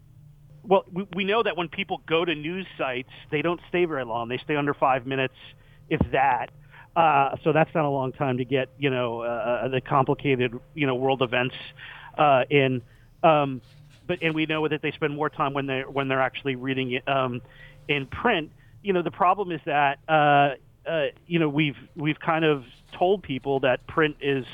Well, 0.64 0.86
we, 0.92 1.08
we 1.16 1.24
know 1.24 1.44
that 1.44 1.58
when 1.58 1.68
people 1.68 2.02
go 2.06 2.26
to 2.26 2.34
news 2.34 2.68
sites, 2.78 3.10
they 3.32 3.42
don't 3.42 3.60
stay 3.70 3.86
very 3.86 4.06
long. 4.06 4.30
They 4.30 4.38
stay 4.38 4.56
under 4.56 4.74
five 4.74 5.06
minutes, 5.06 5.36
if 5.90 6.00
that. 6.12 6.52
Uh, 6.96 7.36
so 7.44 7.54
that's 7.54 7.74
not 7.74 7.86
a 7.86 7.90
long 7.90 8.12
time 8.12 8.38
to 8.38 8.46
get, 8.46 8.70
you 8.78 8.90
know, 8.90 9.22
uh, 9.22 9.68
the 9.68 9.82
complicated, 9.82 10.54
you 10.74 10.88
know, 10.88 10.96
world 10.96 11.22
events 11.22 11.56
uh, 12.18 12.44
in. 12.50 12.82
Um, 13.24 13.62
but 14.08 14.20
and 14.22 14.34
we 14.34 14.46
know 14.48 14.68
that 14.68 14.82
they 14.82 14.92
spend 14.92 15.16
more 15.16 15.30
time 15.30 15.54
when 15.54 15.68
they 15.68 15.82
when 15.82 16.08
they're 16.08 16.22
actually 16.22 16.56
reading 16.56 16.94
it 16.94 17.08
um, 17.08 17.42
in 17.88 18.08
print 18.08 18.52
you 18.82 18.94
know, 18.94 19.02
the 19.02 19.12
problem 19.12 19.52
is 19.52 19.62
that 19.66 20.00
uh, 20.88 21.08
you 21.28 21.40
know 21.40 21.50
we've 21.50 21.78
we've 21.96 22.20
kind 22.20 22.46
of 22.46 22.64
told 22.98 23.24
people 23.24 23.62
that 23.62 23.86
print 23.88 24.18
is 24.22 24.46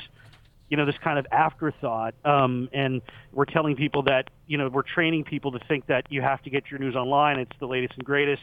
you 0.68 0.76
know 0.76 0.84
this 0.84 0.98
kind 1.02 1.18
of 1.18 1.26
afterthought, 1.30 2.14
um, 2.24 2.68
and 2.72 3.02
we're 3.32 3.44
telling 3.44 3.76
people 3.76 4.02
that 4.04 4.30
you 4.46 4.58
know 4.58 4.68
we're 4.68 4.82
training 4.82 5.24
people 5.24 5.52
to 5.52 5.60
think 5.66 5.86
that 5.86 6.06
you 6.10 6.22
have 6.22 6.42
to 6.42 6.50
get 6.50 6.70
your 6.70 6.80
news 6.80 6.96
online. 6.96 7.38
It's 7.38 7.56
the 7.60 7.68
latest 7.68 7.94
and 7.94 8.04
greatest. 8.04 8.42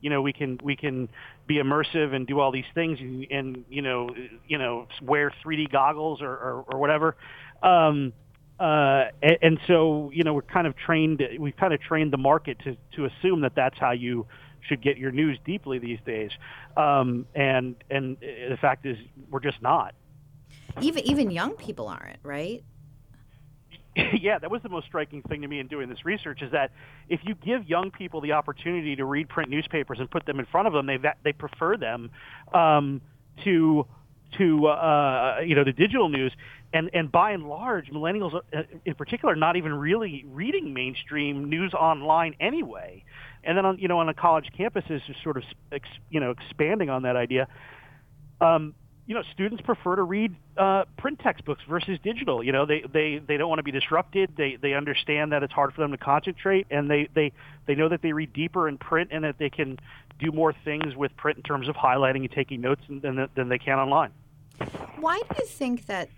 you 0.00 0.10
know 0.10 0.22
we 0.22 0.32
can 0.32 0.60
we 0.62 0.76
can 0.76 1.08
be 1.46 1.56
immersive 1.56 2.14
and 2.14 2.26
do 2.26 2.40
all 2.40 2.52
these 2.52 2.70
things 2.74 3.00
and, 3.00 3.26
and 3.30 3.64
you 3.68 3.82
know 3.82 4.10
you 4.46 4.58
know 4.58 4.86
wear 5.02 5.32
3D 5.44 5.70
goggles 5.70 6.22
or 6.22 6.30
or, 6.30 6.64
or 6.68 6.78
whatever. 6.78 7.16
Um, 7.62 8.12
uh, 8.58 9.06
and, 9.22 9.38
and 9.42 9.60
so 9.66 10.10
you 10.14 10.24
know 10.24 10.34
we're 10.34 10.42
kind 10.42 10.66
of 10.66 10.76
trained 10.76 11.22
we've 11.38 11.56
kind 11.56 11.74
of 11.74 11.80
trained 11.80 12.12
the 12.12 12.18
market 12.18 12.58
to 12.60 12.76
to 12.94 13.06
assume 13.06 13.40
that 13.42 13.54
that's 13.54 13.78
how 13.78 13.90
you 13.90 14.26
should 14.68 14.82
get 14.82 14.96
your 14.98 15.10
news 15.10 15.38
deeply 15.44 15.78
these 15.78 15.98
days. 16.04 16.30
Um, 16.76 17.26
and 17.34 17.76
and 17.90 18.16
the 18.20 18.58
fact 18.60 18.86
is 18.86 18.96
we're 19.30 19.40
just 19.40 19.60
not. 19.62 19.94
Even 20.80 21.06
even 21.06 21.30
young 21.30 21.52
people 21.52 21.88
aren't, 21.88 22.18
right? 22.22 22.62
yeah, 24.20 24.38
that 24.38 24.50
was 24.50 24.62
the 24.62 24.68
most 24.68 24.86
striking 24.86 25.22
thing 25.22 25.42
to 25.42 25.48
me 25.48 25.58
in 25.58 25.68
doing 25.68 25.88
this 25.88 26.04
research 26.04 26.42
is 26.42 26.52
that 26.52 26.70
if 27.08 27.20
you 27.24 27.34
give 27.34 27.66
young 27.68 27.90
people 27.90 28.20
the 28.20 28.32
opportunity 28.32 28.94
to 28.96 29.04
read 29.04 29.28
print 29.28 29.48
newspapers 29.48 29.98
and 29.98 30.10
put 30.10 30.26
them 30.26 30.38
in 30.38 30.46
front 30.46 30.66
of 30.66 30.74
them, 30.74 30.86
they 30.86 30.98
they 31.24 31.32
prefer 31.32 31.76
them 31.76 32.10
um, 32.52 33.00
to 33.44 33.86
to 34.38 34.66
uh, 34.66 35.40
you 35.44 35.54
know 35.54 35.64
the 35.64 35.72
digital 35.72 36.08
news, 36.08 36.32
and 36.72 36.90
and 36.92 37.10
by 37.10 37.30
and 37.30 37.48
large, 37.48 37.90
millennials 37.90 38.34
uh, 38.34 38.62
in 38.84 38.94
particular 38.94 39.32
are 39.32 39.36
not 39.36 39.56
even 39.56 39.72
really 39.72 40.24
reading 40.28 40.74
mainstream 40.74 41.48
news 41.48 41.72
online 41.72 42.34
anyway. 42.38 43.02
And 43.46 43.56
then 43.56 43.64
on 43.64 43.78
you 43.78 43.88
know 43.88 43.98
on 43.98 44.08
a 44.08 44.14
college 44.14 44.50
campuses, 44.58 45.04
just 45.06 45.22
sort 45.22 45.36
of 45.36 45.44
you 46.10 46.20
know 46.20 46.30
expanding 46.30 46.90
on 46.90 47.02
that 47.02 47.16
idea. 47.16 47.48
Um, 48.40 48.74
you 49.06 49.14
know, 49.14 49.22
students 49.32 49.62
prefer 49.62 49.96
to 49.96 50.02
read 50.02 50.34
uh, 50.56 50.84
print 50.98 51.20
textbooks 51.20 51.62
versus 51.68 51.98
digital. 52.02 52.42
You 52.42 52.50
know, 52.50 52.66
they, 52.66 52.82
they, 52.92 53.22
they 53.24 53.36
don't 53.36 53.48
want 53.48 53.60
to 53.60 53.62
be 53.62 53.70
disrupted. 53.70 54.32
They 54.36 54.58
they 54.60 54.74
understand 54.74 55.30
that 55.30 55.44
it's 55.44 55.52
hard 55.52 55.72
for 55.74 55.80
them 55.80 55.92
to 55.92 55.96
concentrate, 55.96 56.66
and 56.70 56.90
they, 56.90 57.08
they, 57.14 57.32
they 57.66 57.76
know 57.76 57.88
that 57.88 58.02
they 58.02 58.12
read 58.12 58.32
deeper 58.32 58.68
in 58.68 58.78
print 58.78 59.10
and 59.12 59.22
that 59.22 59.38
they 59.38 59.48
can 59.48 59.78
do 60.18 60.32
more 60.32 60.52
things 60.64 60.96
with 60.96 61.16
print 61.16 61.36
in 61.36 61.44
terms 61.44 61.68
of 61.68 61.76
highlighting 61.76 62.22
and 62.22 62.32
taking 62.32 62.60
notes 62.60 62.82
than, 62.88 63.28
than 63.34 63.48
they 63.48 63.58
can 63.58 63.78
online. 63.78 64.10
Why 64.98 65.20
do 65.30 65.36
you 65.38 65.46
think 65.46 65.86
that 65.86 66.08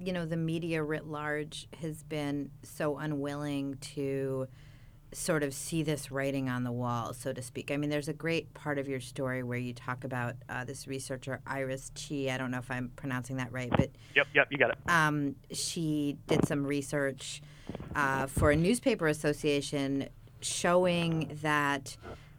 you 0.00 0.12
know 0.12 0.24
the 0.24 0.36
media 0.36 0.82
writ 0.82 1.06
large 1.06 1.68
has 1.82 2.02
been 2.02 2.50
so 2.62 2.96
unwilling 2.96 3.76
to 3.94 4.48
sort 5.12 5.42
of 5.42 5.54
see 5.54 5.82
this 5.82 6.10
writing 6.10 6.48
on 6.48 6.64
the 6.64 6.72
wall, 6.72 7.14
so 7.14 7.32
to 7.32 7.40
speak. 7.40 7.70
I 7.70 7.76
mean, 7.76 7.90
there's 7.90 8.08
a 8.08 8.12
great 8.12 8.52
part 8.54 8.78
of 8.78 8.88
your 8.88 9.00
story 9.00 9.42
where 9.42 9.58
you 9.58 9.72
talk 9.72 10.04
about 10.04 10.36
uh, 10.48 10.64
this 10.64 10.86
researcher 10.86 11.40
Iris 11.46 11.90
Chyi. 11.94 12.30
I 12.30 12.36
don't 12.36 12.50
know 12.50 12.58
if 12.58 12.70
I'm 12.70 12.90
pronouncing 12.96 13.36
that 13.36 13.50
right, 13.52 13.70
but 13.70 13.90
yep, 14.14 14.26
yep, 14.34 14.48
you 14.50 14.58
got 14.58 14.70
it. 14.70 14.78
Um, 14.86 15.36
she 15.52 16.18
did 16.26 16.46
some 16.46 16.64
research 16.64 17.42
uh, 17.94 18.26
for 18.26 18.50
a 18.50 18.56
newspaper 18.56 19.06
association 19.08 20.08
showing 20.40 21.36
that 21.42 21.96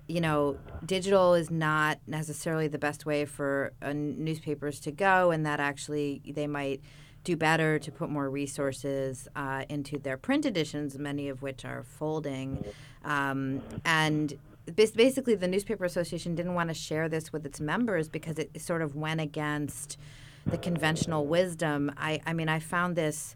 you 0.07 0.21
know 0.21 0.57
digital 0.85 1.33
is 1.33 1.51
not 1.51 1.99
necessarily 2.07 2.67
the 2.67 2.79
best 2.79 3.05
way 3.05 3.25
for 3.25 3.73
uh, 3.81 3.93
newspapers 3.93 4.79
to 4.81 4.91
go, 4.91 5.31
and 5.31 5.45
that 5.45 5.59
actually 5.59 6.21
they 6.25 6.47
might 6.47 6.81
do 7.23 7.35
better 7.35 7.79
to 7.79 7.91
put 7.91 8.09
more 8.09 8.29
resources 8.29 9.27
uh, 9.35 9.65
into 9.69 9.97
their 9.97 10.17
print 10.17 10.45
editions, 10.45 10.97
many 10.97 11.29
of 11.29 11.41
which 11.41 11.65
are 11.65 11.83
folding. 11.83 12.63
Um, 13.03 13.61
and 13.85 14.37
basically, 14.75 15.35
the 15.35 15.47
Newspaper 15.47 15.85
Association 15.85 16.35
didn't 16.35 16.53
want 16.53 16.69
to 16.69 16.73
share 16.73 17.09
this 17.09 17.33
with 17.33 17.45
its 17.45 17.59
members 17.59 18.09
because 18.09 18.39
it 18.39 18.61
sort 18.61 18.81
of 18.81 18.95
went 18.95 19.21
against 19.21 19.97
the 20.45 20.57
conventional 20.57 21.25
wisdom. 21.25 21.91
I, 21.97 22.21
I 22.25 22.33
mean, 22.33 22.49
I 22.49 22.59
found 22.59 22.95
this 22.95 23.35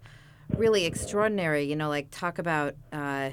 really 0.55 0.85
extraordinary. 0.85 1.63
You 1.63 1.75
know, 1.75 1.89
like 1.89 2.07
talk 2.11 2.39
about. 2.39 2.75
Uh, 2.91 3.31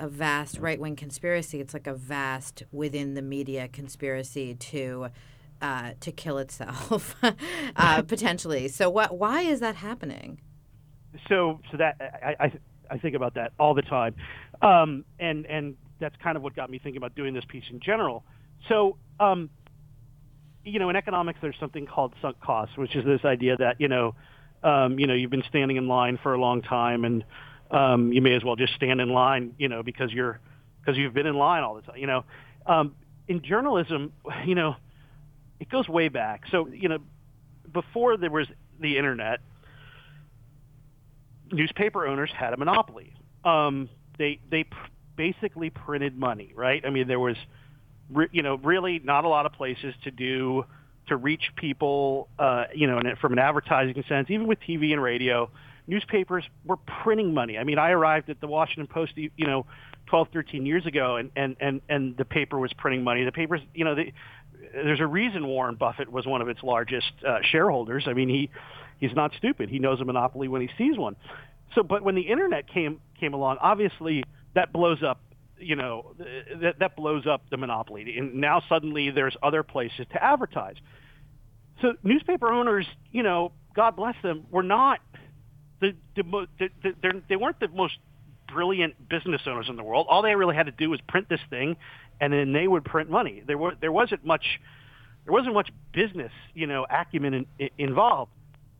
a 0.00 0.08
vast 0.08 0.58
right 0.58 0.80
wing 0.80 0.96
conspiracy. 0.96 1.60
It's 1.60 1.72
like 1.72 1.86
a 1.86 1.94
vast 1.94 2.64
within 2.72 3.14
the 3.14 3.22
media 3.22 3.68
conspiracy 3.68 4.54
to 4.54 5.08
uh, 5.60 5.92
to 6.00 6.12
kill 6.12 6.38
itself 6.38 7.16
uh, 7.76 8.02
potentially. 8.06 8.68
So 8.68 8.90
what? 8.90 9.16
Why 9.16 9.42
is 9.42 9.60
that 9.60 9.76
happening? 9.76 10.40
So 11.28 11.60
so 11.70 11.76
that 11.78 11.96
I, 12.00 12.44
I, 12.44 12.52
I 12.90 12.98
think 12.98 13.14
about 13.14 13.34
that 13.34 13.52
all 13.58 13.74
the 13.74 13.82
time, 13.82 14.14
um, 14.62 15.04
and 15.18 15.46
and 15.46 15.76
that's 16.00 16.16
kind 16.22 16.36
of 16.36 16.42
what 16.42 16.54
got 16.56 16.70
me 16.70 16.78
thinking 16.78 16.98
about 16.98 17.14
doing 17.14 17.34
this 17.34 17.44
piece 17.48 17.64
in 17.70 17.80
general. 17.80 18.24
So. 18.68 18.96
Um, 19.20 19.50
you 20.66 20.78
know, 20.78 20.88
in 20.88 20.96
economics, 20.96 21.38
there's 21.42 21.58
something 21.60 21.84
called 21.84 22.14
sunk 22.22 22.40
costs, 22.40 22.78
which 22.78 22.96
is 22.96 23.04
this 23.04 23.22
idea 23.22 23.54
that 23.58 23.82
you 23.82 23.86
know, 23.86 24.14
um, 24.62 24.98
you 24.98 25.06
know, 25.06 25.12
you've 25.12 25.30
been 25.30 25.44
standing 25.46 25.76
in 25.76 25.86
line 25.88 26.18
for 26.22 26.32
a 26.32 26.40
long 26.40 26.62
time, 26.62 27.04
and 27.04 27.22
um, 27.70 28.12
you 28.12 28.22
may 28.22 28.34
as 28.34 28.42
well 28.42 28.56
just 28.56 28.74
stand 28.74 29.00
in 29.00 29.10
line, 29.10 29.54
you 29.58 29.68
know, 29.68 29.82
because 29.82 30.10
you're 30.10 30.40
because 30.80 30.96
you've 30.96 31.14
been 31.14 31.26
in 31.26 31.34
line 31.34 31.62
all 31.62 31.74
the 31.74 31.82
time. 31.82 31.96
You 31.96 32.06
know, 32.06 32.24
um, 32.66 32.94
in 33.28 33.42
journalism, 33.42 34.12
you 34.46 34.54
know, 34.54 34.76
it 35.64 35.70
goes 35.70 35.88
way 35.88 36.08
back. 36.08 36.42
So 36.50 36.68
you 36.68 36.90
know, 36.90 36.98
before 37.72 38.18
there 38.18 38.30
was 38.30 38.46
the 38.78 38.98
internet, 38.98 39.40
newspaper 41.50 42.06
owners 42.06 42.30
had 42.36 42.52
a 42.52 42.58
monopoly. 42.58 43.14
Um, 43.44 43.88
they 44.18 44.40
they 44.50 44.64
pr- 44.64 44.76
basically 45.16 45.70
printed 45.70 46.18
money, 46.18 46.52
right? 46.54 46.84
I 46.84 46.90
mean, 46.90 47.08
there 47.08 47.18
was, 47.18 47.36
re- 48.10 48.28
you 48.30 48.42
know, 48.42 48.56
really 48.56 49.00
not 49.02 49.24
a 49.24 49.28
lot 49.28 49.46
of 49.46 49.52
places 49.52 49.94
to 50.04 50.10
do 50.10 50.66
to 51.08 51.16
reach 51.16 51.42
people, 51.56 52.28
uh, 52.38 52.64
you 52.74 52.86
know, 52.86 53.00
from 53.20 53.32
an 53.32 53.38
advertising 53.38 54.02
sense, 54.06 54.28
even 54.30 54.46
with 54.46 54.58
TV 54.60 54.92
and 54.92 55.02
radio, 55.02 55.50
newspapers 55.86 56.44
were 56.64 56.76
printing 56.76 57.32
money. 57.32 57.56
I 57.56 57.64
mean, 57.64 57.78
I 57.78 57.90
arrived 57.90 58.28
at 58.28 58.40
the 58.40 58.46
Washington 58.46 58.86
Post, 58.86 59.12
you 59.16 59.30
know, 59.38 59.66
12, 60.06 60.28
13 60.32 60.66
years 60.66 60.84
ago, 60.84 61.16
and 61.16 61.30
and 61.34 61.56
and 61.60 61.80
and 61.88 62.16
the 62.16 62.24
paper 62.26 62.58
was 62.58 62.72
printing 62.74 63.02
money. 63.02 63.24
The 63.24 63.32
papers, 63.32 63.62
you 63.74 63.84
know, 63.84 63.94
the, 63.94 64.12
there's 64.74 65.00
a 65.00 65.06
reason 65.06 65.46
Warren 65.46 65.76
Buffett 65.76 66.10
was 66.10 66.26
one 66.26 66.42
of 66.42 66.48
its 66.48 66.62
largest 66.62 67.12
uh, 67.26 67.38
shareholders. 67.42 68.04
I 68.06 68.12
mean, 68.12 68.28
he 68.28 68.50
he's 68.98 69.14
not 69.14 69.32
stupid. 69.38 69.68
He 69.68 69.78
knows 69.78 70.00
a 70.00 70.04
monopoly 70.04 70.48
when 70.48 70.60
he 70.60 70.68
sees 70.76 70.98
one. 70.98 71.16
So, 71.74 71.82
but 71.82 72.02
when 72.02 72.14
the 72.14 72.22
internet 72.22 72.68
came 72.68 73.00
came 73.18 73.34
along, 73.34 73.58
obviously 73.60 74.24
that 74.54 74.72
blows 74.72 75.02
up. 75.02 75.20
You 75.56 75.76
know, 75.76 76.14
that 76.62 76.80
that 76.80 76.96
blows 76.96 77.26
up 77.26 77.48
the 77.48 77.56
monopoly, 77.56 78.18
and 78.18 78.34
now 78.34 78.62
suddenly 78.68 79.10
there's 79.10 79.36
other 79.42 79.62
places 79.62 80.04
to 80.12 80.22
advertise. 80.22 80.74
So, 81.80 81.94
newspaper 82.02 82.52
owners, 82.52 82.86
you 83.12 83.22
know, 83.22 83.52
God 83.74 83.94
bless 83.96 84.16
them, 84.22 84.46
were 84.50 84.64
not 84.64 85.00
the, 85.80 85.94
the, 86.16 86.46
the, 86.58 86.68
the 86.82 87.22
they 87.28 87.36
weren't 87.36 87.60
the 87.60 87.68
most 87.68 87.94
brilliant 88.48 89.08
business 89.08 89.42
owners 89.46 89.66
in 89.68 89.76
the 89.76 89.82
world. 89.82 90.06
All 90.08 90.22
they 90.22 90.34
really 90.34 90.56
had 90.56 90.66
to 90.66 90.72
do 90.72 90.90
was 90.90 91.00
print 91.08 91.28
this 91.28 91.40
thing 91.50 91.76
and 92.20 92.32
then 92.32 92.52
they 92.52 92.66
would 92.66 92.84
print 92.84 93.10
money. 93.10 93.42
There 93.46 93.58
were 93.58 93.74
there 93.80 93.92
wasn't 93.92 94.24
much 94.24 94.60
there 95.24 95.32
wasn't 95.32 95.54
much 95.54 95.70
business 95.92 96.32
you 96.54 96.66
know 96.66 96.86
acumen 96.88 97.34
in, 97.34 97.46
in, 97.58 97.68
involved. 97.78 98.30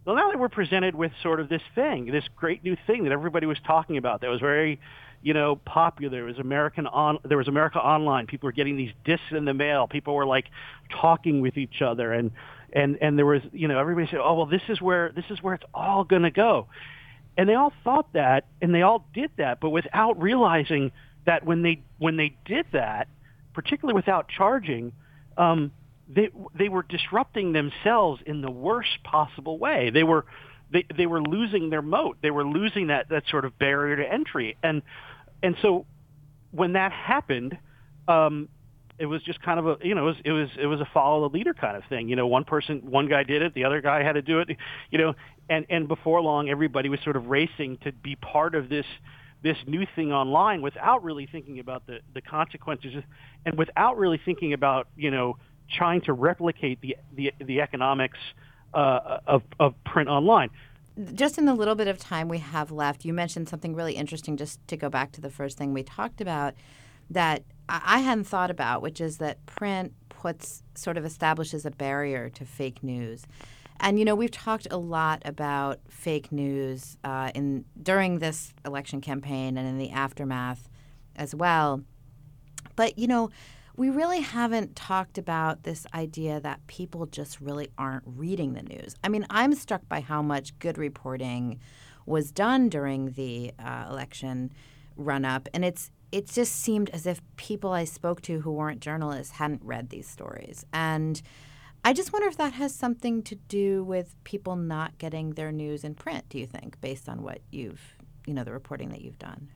Well, 0.05 0.17
now 0.17 0.31
that 0.31 0.39
we're 0.39 0.51
presented 0.51 0.95
with 0.95 1.13
sort 1.23 1.41
of 1.41 1.49
this 1.49 1.63
thing, 1.75 2.07
this 2.07 2.25
great 2.37 2.63
new 2.63 2.77
thing 2.87 3.05
that 3.05 3.13
everybody 3.13 3.47
was 3.47 3.57
talking 3.67 3.97
about, 3.97 4.21
that 4.21 4.29
was 4.29 4.39
very, 4.41 4.79
you 5.23 5.33
know, 5.33 5.57
popular. 5.57 6.19
There 6.19 6.25
was 6.25 6.39
American 6.39 6.87
on, 6.87 7.19
there 7.25 7.39
was 7.39 7.49
America 7.49 7.79
Online. 7.79 8.27
People 8.27 8.49
were 8.49 8.53
getting 8.53 8.77
these 8.77 8.93
discs 9.07 9.25
in 9.31 9.47
the 9.47 9.55
mail. 9.55 9.87
People 9.89 10.15
were 10.15 10.27
like 10.27 10.45
talking 11.01 11.41
with 11.41 11.57
each 11.57 11.81
other, 11.81 12.13
and 12.13 12.33
and 12.75 12.99
and 13.01 13.17
there 13.17 13.25
was, 13.25 13.41
you 13.53 13.67
know, 13.67 13.79
everybody 13.79 14.07
said, 14.11 14.21
oh 14.23 14.35
well, 14.35 14.47
this 14.47 14.61
is 14.69 14.79
where 14.83 15.11
this 15.11 15.25
is 15.31 15.43
where 15.43 15.55
it's 15.55 15.65
all 15.73 16.05
going 16.05 16.23
to 16.23 16.31
go, 16.31 16.67
and 17.39 17.49
they 17.49 17.55
all 17.55 17.73
thought 17.83 18.13
that, 18.13 18.45
and 18.61 18.75
they 18.75 18.83
all 18.83 19.07
did 19.15 19.31
that, 19.39 19.59
but 19.59 19.71
without 19.71 20.21
realizing 20.21 20.93
that 21.25 21.47
when 21.47 21.63
they 21.63 21.81
when 21.99 22.19
they 22.19 22.37
did 22.45 22.67
that, 22.73 23.09
particularly 23.55 23.95
without 23.95 24.29
charging, 24.29 24.93
um, 25.39 25.73
they 26.09 26.29
they 26.57 26.69
were 26.69 26.83
disrupting 26.83 27.53
themselves 27.53 28.21
in 28.27 28.43
the 28.43 28.51
worst 28.51 29.03
possible 29.05 29.59
way. 29.59 29.91
They 29.91 30.03
were 30.03 30.27
they 30.71 30.85
they 30.97 31.07
were 31.07 31.23
losing 31.23 31.71
their 31.71 31.83
moat. 31.83 32.19
They 32.21 32.31
were 32.31 32.45
losing 32.45 32.89
that 32.89 33.09
that 33.09 33.25
sort 33.31 33.45
of 33.45 33.59
barrier 33.59 33.97
to 33.97 34.13
entry. 34.13 34.57
And 34.63 34.83
and 35.43 35.57
so 35.63 35.87
when 36.51 36.75
that 36.75 36.93
happened, 36.93 37.57
um, 38.07 38.49
it 38.99 39.07
was 39.07 39.23
just 39.23 39.41
kind 39.43 39.59
of 39.59 39.67
a 39.67 39.77
you 39.83 39.95
know 39.95 40.03
it 40.03 40.07
was 40.07 40.17
it 40.25 40.33
was 40.33 40.49
it 40.61 40.67
was 40.67 40.81
a 40.81 40.89
follow 40.93 41.29
the 41.29 41.37
leader 41.37 41.55
kind 41.55 41.77
of 41.77 41.85
thing. 41.89 42.09
You 42.09 42.17
know, 42.17 42.27
one 42.27 42.45
person 42.45 42.83
one 42.91 43.09
guy 43.09 43.23
did 43.23 43.43
it, 43.43 43.55
the 43.55 43.65
other 43.65 43.81
guy 43.81 44.03
had 44.03 44.13
to 44.13 44.23
do 44.23 44.41
it. 44.41 44.49
You 44.91 44.99
know, 44.99 45.15
and 45.49 45.67
and 45.71 45.89
before 45.89 46.21
long, 46.21 46.49
everybody 46.49 46.89
was 46.89 47.01
sort 47.03 47.17
of 47.17 47.27
racing 47.27 47.79
to 47.85 47.93
be 47.93 48.17
part 48.17 48.55
of 48.55 48.69
this 48.69 48.87
this 49.45 49.59
new 49.67 49.87
thing 49.95 50.11
online 50.11 50.63
without 50.63 51.05
really 51.05 51.27
thinking 51.27 51.61
about 51.61 51.87
the, 51.87 52.01
the 52.15 52.23
consequences 52.23 52.95
and 53.45 53.57
without 53.59 53.99
really 53.99 54.19
thinking 54.25 54.55
about, 54.55 54.89
you 54.97 55.11
know, 55.11 55.37
trying 55.71 56.01
to 56.01 56.15
replicate 56.15 56.81
the, 56.81 56.97
the, 57.15 57.33
the 57.39 57.61
economics 57.61 58.19
uh, 58.73 59.19
of, 59.27 59.43
of 59.61 59.75
print 59.85 60.09
online. 60.09 60.49
Just 61.13 61.37
in 61.37 61.45
the 61.45 61.55
little 61.55 61.75
bit 61.75 61.89
of 61.89 61.99
time 61.99 62.29
we 62.29 62.39
have 62.39 62.71
left, 62.71 63.05
you 63.05 63.13
mentioned 63.13 63.49
something 63.49 63.75
really 63.75 63.93
interesting, 63.93 64.39
just 64.39 64.67
to 64.69 64.79
go 64.79 64.89
back 64.89 65.13
to 65.13 65.21
the 65.21 65.31
first 65.31 65.59
thing 65.59 65.75
we 65.75 65.83
talked 65.83 66.23
about, 66.23 66.55
that 67.11 67.43
I 67.69 67.99
hadn't 67.99 68.25
thought 68.25 68.51
about, 68.51 68.81
which 68.81 69.01
is 69.01 69.19
that 69.19 69.45
print 69.45 69.93
puts 70.09 70.63
sort 70.75 70.97
of 70.97 71.05
establishes 71.05 71.67
a 71.67 71.71
barrier 71.71 72.31
to 72.31 72.47
fake 72.47 72.83
news. 72.83 73.27
And 73.81 73.99
you 73.99 74.05
know, 74.05 74.15
we've 74.15 74.31
talked 74.31 74.67
a 74.71 74.77
lot 74.77 75.23
about 75.25 75.81
fake 75.89 76.33
news 76.33 76.97
uh, 77.05 77.31
in 77.35 77.65
during 77.83 78.19
this 78.19 78.55
election 78.65 79.01
campaign 79.01 79.57
and 79.57 79.69
in 79.69 79.79
the 79.79 79.91
aftermath 79.91 80.69
as 81.17 81.35
well. 81.35 81.83
But 82.77 82.99
you 82.99 83.07
know, 83.07 83.31
we 83.77 83.91
really 83.91 84.21
haven't 84.21 84.77
talked 84.77 85.19
about 85.19 85.65
this 85.65 85.87
idea 85.93 86.41
that 86.41 86.65
people 86.69 87.07
just 87.07 87.41
really 87.41 87.69
aren't 87.77 88.05
reading 88.07 88.55
the 88.55 88.63
news. 88.63 88.95
I 89.03 89.09
mean, 89.09 89.27
I'm 89.31 89.55
struck 89.55 89.89
by 89.89 90.01
how 90.01 90.23
much 90.23 90.57
good 90.61 90.79
reporting 90.79 91.59
was 92.07 92.31
done 92.31 92.69
during 92.69 93.13
the 93.13 93.53
uh, 93.59 93.87
election 93.91 94.53
run 94.97 95.25
up, 95.25 95.49
and 95.53 95.65
it's 95.65 95.91
it 96.13 96.29
just 96.29 96.55
seemed 96.55 96.91
as 96.91 97.07
if 97.07 97.21
people 97.37 97.73
I 97.73 97.83
spoke 97.83 98.23
to 98.23 98.41
who 98.41 98.53
weren't 98.53 98.81
journalists 98.81 99.33
hadn't 99.33 99.63
read 99.65 99.91
these 99.91 100.07
stories. 100.07 100.65
And 100.73 101.21
I 101.87 101.93
just 101.93 102.15
wonder 102.15 102.27
if 102.29 102.39
that 102.39 102.55
has 102.55 102.75
something 102.75 103.23
to 103.25 103.35
do 103.35 103.85
with 103.85 104.17
people 104.25 104.57
not 104.57 104.97
getting 104.97 105.35
their 105.35 105.53
news 105.53 105.85
in 105.85 105.95
print, 105.95 106.25
do 106.31 106.39
you 106.39 106.47
think, 106.47 106.81
based 106.81 107.11
on 107.11 107.23
what 107.23 107.41
you've, 107.51 107.81
you 108.27 108.33
know, 108.33 108.43
the 108.43 108.53
reporting 108.53 108.89
that 108.89 109.03
you've 109.03 109.19
done? 109.19 109.49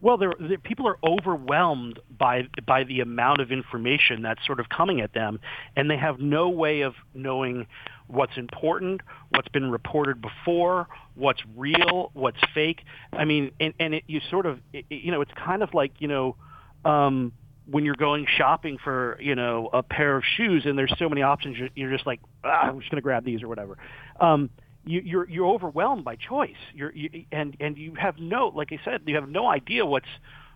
Well, 0.00 0.16
they're, 0.16 0.34
they're, 0.38 0.58
people 0.58 0.86
are 0.86 0.98
overwhelmed 1.02 1.98
by 2.16 2.46
by 2.64 2.84
the 2.84 3.00
amount 3.00 3.40
of 3.40 3.50
information 3.50 4.22
that's 4.22 4.46
sort 4.46 4.60
of 4.60 4.68
coming 4.68 5.00
at 5.00 5.12
them, 5.12 5.40
and 5.74 5.90
they 5.90 5.96
have 5.96 6.20
no 6.20 6.48
way 6.48 6.82
of 6.82 6.94
knowing 7.14 7.66
what's 8.06 8.36
important, 8.36 9.00
what's 9.30 9.48
been 9.48 9.72
reported 9.72 10.22
before, 10.22 10.86
what's 11.16 11.40
real, 11.56 12.10
what's 12.14 12.38
fake. 12.54 12.84
I 13.12 13.24
mean, 13.24 13.50
and, 13.58 13.74
and 13.80 13.94
it, 13.94 14.04
you 14.06 14.20
sort 14.30 14.46
of, 14.46 14.60
it, 14.72 14.84
you 14.88 15.10
know, 15.10 15.20
it's 15.20 15.32
kind 15.34 15.64
of 15.64 15.74
like, 15.74 15.94
you 15.98 16.06
know, 16.06 16.36
um, 16.84 17.32
when 17.70 17.84
you're 17.84 17.94
going 17.94 18.26
shopping 18.36 18.78
for, 18.82 19.18
you 19.20 19.34
know, 19.34 19.68
a 19.72 19.82
pair 19.82 20.16
of 20.16 20.24
shoes 20.36 20.64
and 20.64 20.78
there's 20.78 20.94
so 20.98 21.08
many 21.08 21.22
options, 21.22 21.56
you're, 21.74 21.90
just 21.90 22.06
like, 22.06 22.20
ah, 22.44 22.62
I'm 22.62 22.80
just 22.80 22.90
going 22.90 22.96
to 22.96 23.02
grab 23.02 23.24
these 23.24 23.42
or 23.42 23.48
whatever. 23.48 23.76
Um, 24.20 24.50
you, 24.86 25.02
you're 25.04 25.28
you're 25.28 25.46
overwhelmed 25.46 26.04
by 26.04 26.16
choice. 26.16 26.56
You're 26.74 26.92
you, 26.94 27.24
and 27.30 27.54
and 27.60 27.76
you 27.76 27.94
have 27.94 28.18
no, 28.18 28.48
like 28.48 28.72
I 28.72 28.80
said, 28.84 29.02
you 29.06 29.16
have 29.16 29.28
no 29.28 29.46
idea 29.46 29.84
what's 29.84 30.08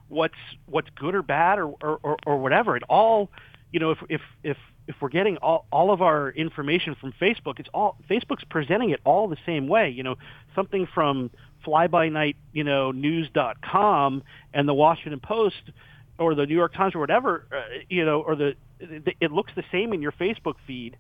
what's 0.08 0.34
what's 0.66 0.88
good 0.96 1.14
or 1.14 1.22
bad 1.22 1.58
or 1.58 1.74
or, 1.82 1.98
or, 2.02 2.16
or 2.24 2.38
whatever. 2.38 2.74
It 2.74 2.82
all, 2.88 3.30
you 3.72 3.80
know, 3.80 3.90
if 3.90 3.98
if 4.08 4.20
if 4.42 4.56
if 4.88 4.96
we're 5.00 5.10
getting 5.10 5.36
all, 5.38 5.66
all 5.70 5.92
of 5.92 6.00
our 6.00 6.30
information 6.30 6.96
from 6.98 7.12
Facebook, 7.20 7.60
it's 7.60 7.68
all 7.74 7.98
Facebook's 8.10 8.44
presenting 8.48 8.90
it 8.90 9.00
all 9.04 9.28
the 9.28 9.36
same 9.44 9.68
way. 9.68 9.90
You 9.90 10.02
know, 10.02 10.16
something 10.54 10.88
from 10.92 11.30
fly-by-night, 11.64 12.36
you 12.52 12.64
know, 12.64 12.90
news.com 12.90 14.22
and 14.52 14.68
the 14.68 14.74
Washington 14.74 15.20
Post 15.20 15.70
or 16.18 16.34
the 16.34 16.46
New 16.46 16.54
York 16.54 16.74
Times 16.74 16.94
or 16.94 17.00
whatever, 17.00 17.46
uh, 17.52 17.78
you 17.88 18.04
know, 18.04 18.20
or 18.22 18.36
the, 18.36 18.54
the 18.78 19.14
it 19.20 19.32
looks 19.32 19.52
the 19.56 19.64
same 19.72 19.92
in 19.92 20.02
your 20.02 20.12
Facebook 20.12 20.54
feed, 20.66 20.96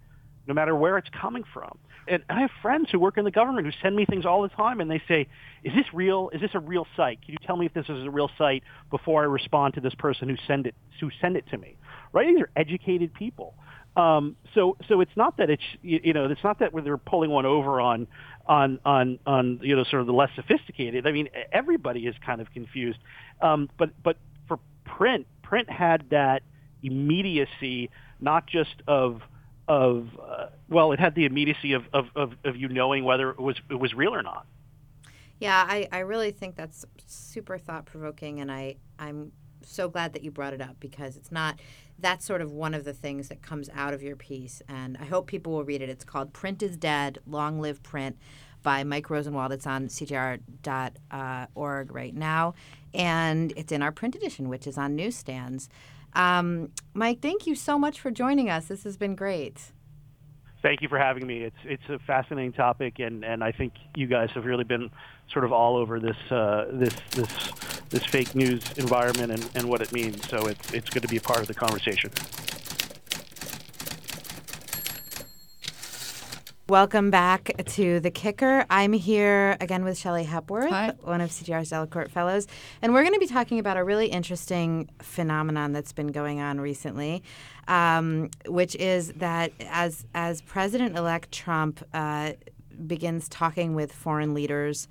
no 0.46 0.54
matter 0.54 0.74
where 0.74 0.98
it's 0.98 1.08
coming 1.20 1.44
from. 1.52 1.78
And 2.08 2.22
I 2.28 2.40
have 2.40 2.50
friends 2.60 2.88
who 2.90 2.98
work 2.98 3.16
in 3.16 3.24
the 3.24 3.30
government 3.30 3.66
who 3.66 3.72
send 3.80 3.94
me 3.94 4.04
things 4.04 4.26
all 4.26 4.42
the 4.42 4.48
time, 4.48 4.80
and 4.80 4.90
they 4.90 5.02
say, 5.06 5.28
"Is 5.62 5.72
this 5.74 5.86
real? 5.92 6.30
Is 6.32 6.40
this 6.40 6.50
a 6.54 6.60
real 6.60 6.86
site? 6.96 7.22
Can 7.22 7.32
you 7.32 7.38
tell 7.46 7.56
me 7.56 7.66
if 7.66 7.74
this 7.74 7.88
is 7.88 8.04
a 8.04 8.10
real 8.10 8.30
site 8.36 8.64
before 8.90 9.22
I 9.22 9.26
respond 9.26 9.74
to 9.74 9.80
this 9.80 9.94
person 9.94 10.28
who 10.28 10.36
send 10.46 10.66
it 10.66 10.74
who 11.00 11.10
send 11.20 11.36
it 11.36 11.46
to 11.50 11.58
me?" 11.58 11.76
Right? 12.12 12.26
These 12.26 12.40
are 12.40 12.50
educated 12.56 13.14
people. 13.14 13.54
Um, 13.96 14.36
so 14.54 14.76
so 14.88 15.00
it's 15.00 15.16
not 15.16 15.36
that 15.36 15.50
it's 15.50 15.62
you, 15.82 16.12
know 16.12 16.24
it's 16.24 16.42
not 16.42 16.60
that 16.60 16.72
they're 16.82 16.96
pulling 16.96 17.30
one 17.30 17.44
over 17.44 17.80
on 17.80 18.06
on 18.46 18.80
on 18.84 19.18
on 19.26 19.60
you 19.62 19.76
know 19.76 19.84
sort 19.84 20.00
of 20.00 20.06
the 20.06 20.14
less 20.14 20.30
sophisticated. 20.34 21.06
I 21.06 21.12
mean 21.12 21.28
everybody 21.52 22.06
is 22.06 22.14
kind 22.24 22.40
of 22.40 22.50
confused. 22.52 22.98
Um, 23.42 23.68
but 23.78 23.90
but 24.02 24.16
print, 24.96 25.26
print 25.42 25.70
had 25.70 26.10
that 26.10 26.42
immediacy, 26.82 27.90
not 28.20 28.46
just 28.46 28.82
of 28.86 29.22
of 29.68 30.08
uh, 30.20 30.46
well, 30.68 30.92
it 30.92 30.98
had 30.98 31.14
the 31.14 31.24
immediacy 31.24 31.72
of, 31.72 31.84
of, 31.92 32.06
of, 32.16 32.34
of 32.44 32.56
you 32.56 32.68
knowing 32.68 33.04
whether 33.04 33.30
it 33.30 33.38
was 33.38 33.56
it 33.70 33.76
was 33.76 33.94
real 33.94 34.14
or 34.14 34.22
not. 34.22 34.46
Yeah, 35.38 35.64
I, 35.66 35.88
I 35.90 36.00
really 36.00 36.30
think 36.30 36.56
that's 36.56 36.84
super 37.06 37.58
thought 37.58 37.86
provoking, 37.86 38.40
and 38.40 38.50
I 38.50 38.76
I'm 38.98 39.32
so 39.64 39.88
glad 39.88 40.12
that 40.12 40.22
you 40.22 40.30
brought 40.30 40.52
it 40.52 40.60
up 40.60 40.76
because 40.80 41.16
it's 41.16 41.32
not 41.32 41.60
that's 41.98 42.24
sort 42.24 42.40
of 42.40 42.50
one 42.50 42.74
of 42.74 42.84
the 42.84 42.92
things 42.92 43.28
that 43.28 43.42
comes 43.42 43.70
out 43.74 43.94
of 43.94 44.02
your 44.02 44.16
piece, 44.16 44.62
and 44.68 44.98
I 45.00 45.04
hope 45.04 45.26
people 45.26 45.52
will 45.52 45.64
read 45.64 45.80
it. 45.82 45.88
It's 45.88 46.04
called 46.04 46.32
"Print 46.32 46.62
is 46.62 46.76
Dead: 46.76 47.18
Long 47.26 47.60
Live 47.60 47.82
Print." 47.82 48.16
by 48.62 48.84
Mike 48.84 49.10
Rosenwald. 49.10 49.50
It's 49.52 49.66
on 49.66 49.88
CJR.org 49.88 50.40
right 51.92 52.14
now, 52.14 52.54
and 52.94 53.52
it's 53.56 53.72
in 53.72 53.82
our 53.82 53.92
print 53.92 54.14
edition, 54.14 54.48
which 54.48 54.66
is 54.66 54.78
on 54.78 54.96
newsstands. 54.96 55.68
Um, 56.14 56.70
Mike, 56.94 57.20
thank 57.20 57.46
you 57.46 57.54
so 57.54 57.78
much 57.78 58.00
for 58.00 58.10
joining 58.10 58.50
us. 58.50 58.66
This 58.66 58.84
has 58.84 58.96
been 58.96 59.14
great. 59.14 59.72
Thank 60.62 60.80
you 60.80 60.88
for 60.88 60.98
having 60.98 61.26
me. 61.26 61.42
It's 61.42 61.56
it's 61.64 61.88
a 61.88 61.98
fascinating 62.06 62.52
topic, 62.52 63.00
and, 63.00 63.24
and 63.24 63.42
I 63.42 63.50
think 63.50 63.72
you 63.96 64.06
guys 64.06 64.30
have 64.34 64.44
really 64.44 64.62
been 64.62 64.90
sort 65.32 65.44
of 65.44 65.52
all 65.52 65.76
over 65.76 65.98
this 65.98 66.16
uh, 66.30 66.66
this 66.72 66.94
this 67.10 67.50
this 67.88 68.04
fake 68.04 68.34
news 68.36 68.62
environment 68.78 69.32
and, 69.32 69.50
and 69.56 69.68
what 69.68 69.80
it 69.80 69.92
means. 69.92 70.28
So 70.28 70.46
it's 70.46 70.72
it's 70.72 70.88
good 70.88 71.02
to 71.02 71.08
be 71.08 71.16
a 71.16 71.20
part 71.20 71.40
of 71.40 71.48
the 71.48 71.54
conversation. 71.54 72.12
Welcome 76.72 77.10
back 77.10 77.52
to 77.66 78.00
The 78.00 78.10
Kicker. 78.10 78.64
I'm 78.70 78.94
here 78.94 79.58
again 79.60 79.84
with 79.84 79.98
Shelley 79.98 80.24
Hepworth, 80.24 80.70
Hi. 80.70 80.94
one 81.02 81.20
of 81.20 81.28
CJR's 81.28 81.68
Delacorte 81.68 82.10
Fellows. 82.10 82.46
And 82.80 82.94
we're 82.94 83.02
going 83.02 83.12
to 83.12 83.20
be 83.20 83.26
talking 83.26 83.58
about 83.58 83.76
a 83.76 83.84
really 83.84 84.06
interesting 84.06 84.88
phenomenon 85.02 85.72
that's 85.72 85.92
been 85.92 86.06
going 86.06 86.40
on 86.40 86.58
recently, 86.58 87.24
um, 87.68 88.30
which 88.46 88.74
is 88.76 89.12
that 89.16 89.52
as, 89.68 90.06
as 90.14 90.40
President 90.40 90.96
elect 90.96 91.30
Trump 91.30 91.84
uh, 91.92 92.32
begins 92.86 93.28
talking 93.28 93.74
with 93.74 93.92
foreign 93.92 94.32
leaders, 94.32 94.88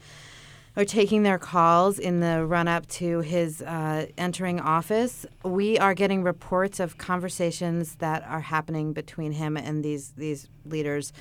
or 0.75 0.85
taking 0.85 1.23
their 1.23 1.37
calls 1.37 1.99
in 1.99 2.21
the 2.21 2.45
run 2.45 2.67
up 2.67 2.87
to 2.87 3.19
his 3.19 3.61
uh, 3.61 4.05
entering 4.17 4.59
office. 4.59 5.25
We 5.43 5.77
are 5.77 5.93
getting 5.93 6.23
reports 6.23 6.79
of 6.79 6.97
conversations 6.97 7.95
that 7.95 8.23
are 8.27 8.39
happening 8.39 8.93
between 8.93 9.33
him 9.33 9.57
and 9.57 9.83
these 9.83 10.11
these 10.11 10.47
leaders, 10.65 11.11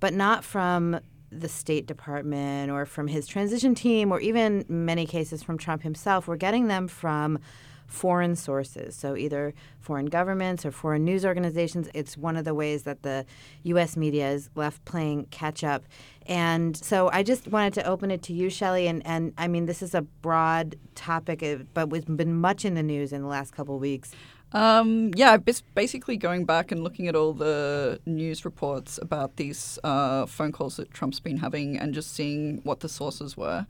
but 0.00 0.14
not 0.14 0.44
from 0.44 1.00
the 1.30 1.48
State 1.48 1.86
Department 1.86 2.70
or 2.70 2.86
from 2.86 3.08
his 3.08 3.26
transition 3.26 3.74
team, 3.74 4.12
or 4.12 4.20
even 4.20 4.64
many 4.68 5.06
cases 5.06 5.42
from 5.42 5.58
Trump 5.58 5.82
himself. 5.82 6.28
We're 6.28 6.36
getting 6.36 6.68
them 6.68 6.88
from 6.88 7.38
foreign 7.86 8.34
sources, 8.34 8.96
so 8.96 9.16
either 9.16 9.54
foreign 9.80 10.06
governments 10.06 10.66
or 10.66 10.72
foreign 10.72 11.04
news 11.04 11.24
organizations. 11.24 11.88
It's 11.94 12.16
one 12.16 12.36
of 12.36 12.44
the 12.44 12.54
ways 12.54 12.82
that 12.82 13.02
the 13.02 13.24
U.S. 13.64 13.96
media 13.96 14.30
is 14.30 14.50
left 14.54 14.84
playing 14.84 15.26
catch 15.30 15.62
up. 15.62 15.84
And 16.26 16.76
so 16.76 17.08
I 17.12 17.22
just 17.22 17.46
wanted 17.48 17.74
to 17.74 17.86
open 17.86 18.10
it 18.10 18.22
to 18.22 18.32
you, 18.32 18.50
Shelley. 18.50 18.88
And, 18.88 19.06
and 19.06 19.32
I 19.38 19.46
mean, 19.46 19.66
this 19.66 19.82
is 19.82 19.94
a 19.94 20.02
broad 20.02 20.76
topic, 20.96 21.42
uh, 21.42 21.58
but 21.74 21.92
it's 21.92 22.06
been 22.06 22.34
much 22.34 22.64
in 22.64 22.74
the 22.74 22.82
news 22.82 23.12
in 23.12 23.22
the 23.22 23.28
last 23.28 23.52
couple 23.52 23.76
of 23.76 23.80
weeks. 23.80 24.12
Um, 24.56 25.10
yeah, 25.14 25.36
basically 25.74 26.16
going 26.16 26.46
back 26.46 26.72
and 26.72 26.82
looking 26.82 27.08
at 27.08 27.14
all 27.14 27.34
the 27.34 28.00
news 28.06 28.42
reports 28.46 28.98
about 29.02 29.36
these 29.36 29.78
uh, 29.84 30.24
phone 30.24 30.50
calls 30.50 30.76
that 30.78 30.90
Trump's 30.94 31.20
been 31.20 31.36
having 31.36 31.76
and 31.76 31.92
just 31.92 32.14
seeing 32.14 32.62
what 32.64 32.80
the 32.80 32.88
sources 32.88 33.36
were. 33.36 33.66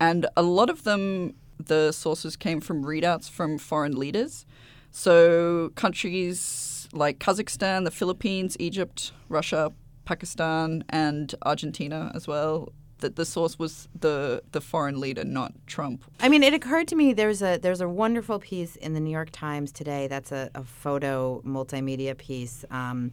And 0.00 0.26
a 0.34 0.40
lot 0.40 0.70
of 0.70 0.84
them, 0.84 1.34
the 1.62 1.92
sources 1.92 2.34
came 2.34 2.62
from 2.62 2.82
readouts 2.82 3.28
from 3.28 3.58
foreign 3.58 3.94
leaders. 3.98 4.46
So 4.90 5.70
countries 5.74 6.88
like 6.94 7.18
Kazakhstan, 7.18 7.84
the 7.84 7.90
Philippines, 7.90 8.56
Egypt, 8.58 9.12
Russia, 9.28 9.70
Pakistan, 10.06 10.82
and 10.88 11.34
Argentina 11.42 12.10
as 12.14 12.26
well. 12.26 12.72
That 13.02 13.16
the 13.16 13.24
source 13.24 13.58
was 13.58 13.88
the 13.98 14.42
the 14.52 14.60
foreign 14.60 15.00
leader, 15.00 15.24
not 15.24 15.52
Trump. 15.66 16.04
I 16.20 16.28
mean, 16.28 16.42
it 16.42 16.54
occurred 16.54 16.88
to 16.88 16.96
me 16.96 17.12
there's 17.12 17.42
a 17.42 17.58
there's 17.58 17.80
a 17.80 17.88
wonderful 17.88 18.38
piece 18.38 18.76
in 18.76 18.94
the 18.94 19.00
New 19.00 19.10
York 19.10 19.30
Times 19.32 19.72
today. 19.72 20.06
That's 20.06 20.32
a, 20.32 20.50
a 20.54 20.62
photo 20.64 21.42
multimedia 21.44 22.16
piece 22.16 22.64
um, 22.70 23.12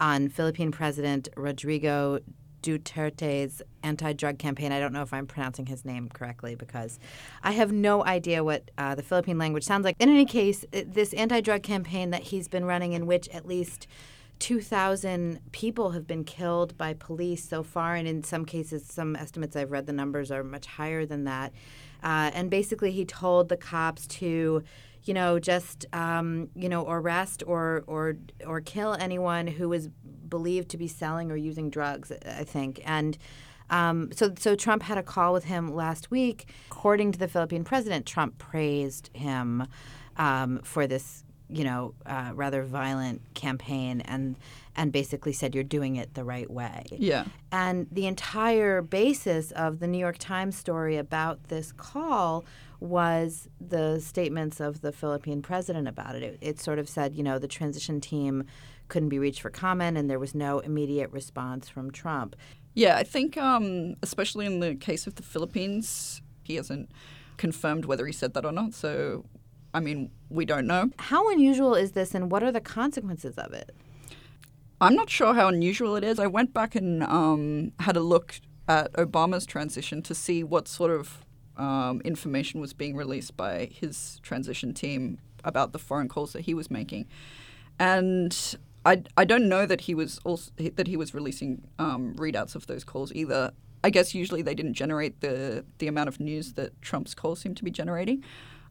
on 0.00 0.28
Philippine 0.28 0.72
President 0.72 1.28
Rodrigo 1.36 2.18
Duterte's 2.62 3.62
anti-drug 3.82 4.38
campaign. 4.38 4.72
I 4.72 4.80
don't 4.80 4.92
know 4.92 5.02
if 5.02 5.12
I'm 5.12 5.26
pronouncing 5.26 5.66
his 5.66 5.84
name 5.84 6.08
correctly 6.08 6.56
because 6.56 6.98
I 7.44 7.52
have 7.52 7.70
no 7.70 8.04
idea 8.04 8.42
what 8.42 8.70
uh, 8.76 8.94
the 8.94 9.02
Philippine 9.02 9.38
language 9.38 9.64
sounds 9.64 9.84
like. 9.84 9.96
In 10.00 10.08
any 10.08 10.24
case, 10.24 10.64
this 10.72 11.12
anti-drug 11.12 11.62
campaign 11.62 12.10
that 12.10 12.22
he's 12.24 12.48
been 12.48 12.64
running, 12.64 12.92
in 12.92 13.06
which 13.06 13.28
at 13.28 13.46
least 13.46 13.86
2,000 14.38 15.40
people 15.52 15.90
have 15.90 16.06
been 16.06 16.24
killed 16.24 16.76
by 16.76 16.94
police 16.94 17.48
so 17.48 17.62
far, 17.62 17.94
and 17.94 18.06
in 18.06 18.22
some 18.22 18.44
cases, 18.44 18.84
some 18.86 19.16
estimates 19.16 19.56
I've 19.56 19.70
read, 19.70 19.86
the 19.86 19.92
numbers 19.92 20.30
are 20.30 20.44
much 20.44 20.66
higher 20.66 21.06
than 21.06 21.24
that. 21.24 21.52
Uh, 22.02 22.30
and 22.34 22.50
basically, 22.50 22.90
he 22.90 23.04
told 23.04 23.48
the 23.48 23.56
cops 23.56 24.06
to, 24.06 24.62
you 25.04 25.14
know, 25.14 25.38
just 25.38 25.86
um, 25.92 26.48
you 26.54 26.68
know 26.68 26.86
arrest 26.86 27.42
or 27.46 27.84
or 27.86 28.16
or 28.46 28.60
kill 28.60 28.94
anyone 28.94 29.46
who 29.46 29.72
is 29.72 29.88
believed 30.28 30.68
to 30.70 30.76
be 30.76 30.88
selling 30.88 31.30
or 31.30 31.36
using 31.36 31.70
drugs. 31.70 32.12
I 32.12 32.44
think 32.44 32.80
and. 32.84 33.16
Um, 33.68 34.12
so, 34.12 34.32
so 34.38 34.54
Trump 34.54 34.84
had 34.84 34.96
a 34.96 35.02
call 35.02 35.32
with 35.32 35.42
him 35.42 35.74
last 35.74 36.08
week. 36.08 36.48
According 36.70 37.10
to 37.10 37.18
the 37.18 37.26
Philippine 37.26 37.64
president, 37.64 38.06
Trump 38.06 38.38
praised 38.38 39.10
him 39.12 39.66
um, 40.16 40.60
for 40.62 40.86
this 40.86 41.24
you 41.48 41.64
know, 41.64 41.94
uh, 42.06 42.32
rather 42.34 42.62
violent 42.62 43.22
campaign 43.34 44.00
and 44.02 44.36
and 44.74 44.92
basically 44.92 45.32
said 45.32 45.54
you're 45.54 45.64
doing 45.64 45.96
it 45.96 46.14
the 46.14 46.24
right 46.24 46.50
way. 46.50 46.84
Yeah. 46.90 47.24
And 47.50 47.86
the 47.90 48.06
entire 48.06 48.82
basis 48.82 49.50
of 49.52 49.78
the 49.78 49.86
New 49.86 49.98
York 49.98 50.18
Times 50.18 50.56
story 50.56 50.96
about 50.96 51.44
this 51.48 51.72
call 51.72 52.44
was 52.78 53.48
the 53.58 54.00
statements 54.00 54.60
of 54.60 54.82
the 54.82 54.92
Philippine 54.92 55.40
president 55.40 55.88
about 55.88 56.14
it. 56.14 56.22
It, 56.22 56.38
it 56.42 56.60
sort 56.60 56.78
of 56.78 56.88
said, 56.88 57.14
you 57.14 57.22
know, 57.22 57.38
the 57.38 57.48
transition 57.48 58.00
team 58.00 58.44
couldn't 58.88 59.08
be 59.08 59.18
reached 59.18 59.40
for 59.40 59.50
comment 59.50 59.96
and 59.96 60.10
there 60.10 60.18
was 60.18 60.34
no 60.34 60.58
immediate 60.58 61.10
response 61.10 61.68
from 61.68 61.90
Trump. 61.90 62.36
Yeah, 62.74 62.96
I 62.96 63.04
think, 63.04 63.38
um, 63.38 63.94
especially 64.02 64.44
in 64.44 64.60
the 64.60 64.74
case 64.74 65.06
of 65.06 65.14
the 65.14 65.22
Philippines, 65.22 66.20
he 66.44 66.56
hasn't 66.56 66.90
confirmed 67.38 67.86
whether 67.86 68.06
he 68.06 68.12
said 68.12 68.34
that 68.34 68.44
or 68.44 68.52
not. 68.52 68.74
So, 68.74 69.24
I 69.76 69.80
mean, 69.80 70.10
we 70.30 70.46
don't 70.46 70.66
know. 70.66 70.90
How 70.98 71.30
unusual 71.30 71.74
is 71.74 71.92
this 71.92 72.14
and 72.14 72.30
what 72.30 72.42
are 72.42 72.50
the 72.50 72.62
consequences 72.62 73.36
of 73.36 73.52
it? 73.52 73.76
I'm 74.80 74.94
not 74.94 75.10
sure 75.10 75.34
how 75.34 75.48
unusual 75.48 75.96
it 75.96 76.02
is. 76.02 76.18
I 76.18 76.28
went 76.28 76.54
back 76.54 76.74
and 76.74 77.02
um, 77.02 77.72
had 77.80 77.94
a 77.94 78.00
look 78.00 78.40
at 78.68 78.90
Obama's 78.94 79.44
transition 79.44 80.00
to 80.00 80.14
see 80.14 80.42
what 80.42 80.66
sort 80.66 80.92
of 80.92 81.26
um, 81.58 82.00
information 82.06 82.58
was 82.58 82.72
being 82.72 82.96
released 82.96 83.36
by 83.36 83.66
his 83.66 84.18
transition 84.22 84.72
team 84.72 85.18
about 85.44 85.72
the 85.72 85.78
foreign 85.78 86.08
calls 86.08 86.32
that 86.32 86.42
he 86.42 86.54
was 86.54 86.70
making, 86.70 87.06
and 87.78 88.56
I, 88.84 89.02
I 89.16 89.24
don't 89.24 89.48
know 89.48 89.64
that 89.64 89.82
he 89.82 89.94
was 89.94 90.18
also 90.24 90.50
that 90.58 90.86
he 90.86 90.96
was 90.96 91.14
releasing 91.14 91.68
um, 91.78 92.14
readouts 92.16 92.54
of 92.54 92.66
those 92.66 92.84
calls 92.84 93.12
either. 93.14 93.52
I 93.84 93.90
guess 93.90 94.14
usually 94.14 94.42
they 94.42 94.54
didn't 94.54 94.74
generate 94.74 95.20
the 95.20 95.64
the 95.78 95.86
amount 95.86 96.08
of 96.08 96.18
news 96.20 96.54
that 96.54 96.80
Trump's 96.82 97.14
calls 97.14 97.40
seemed 97.40 97.56
to 97.58 97.64
be 97.64 97.70
generating. 97.70 98.24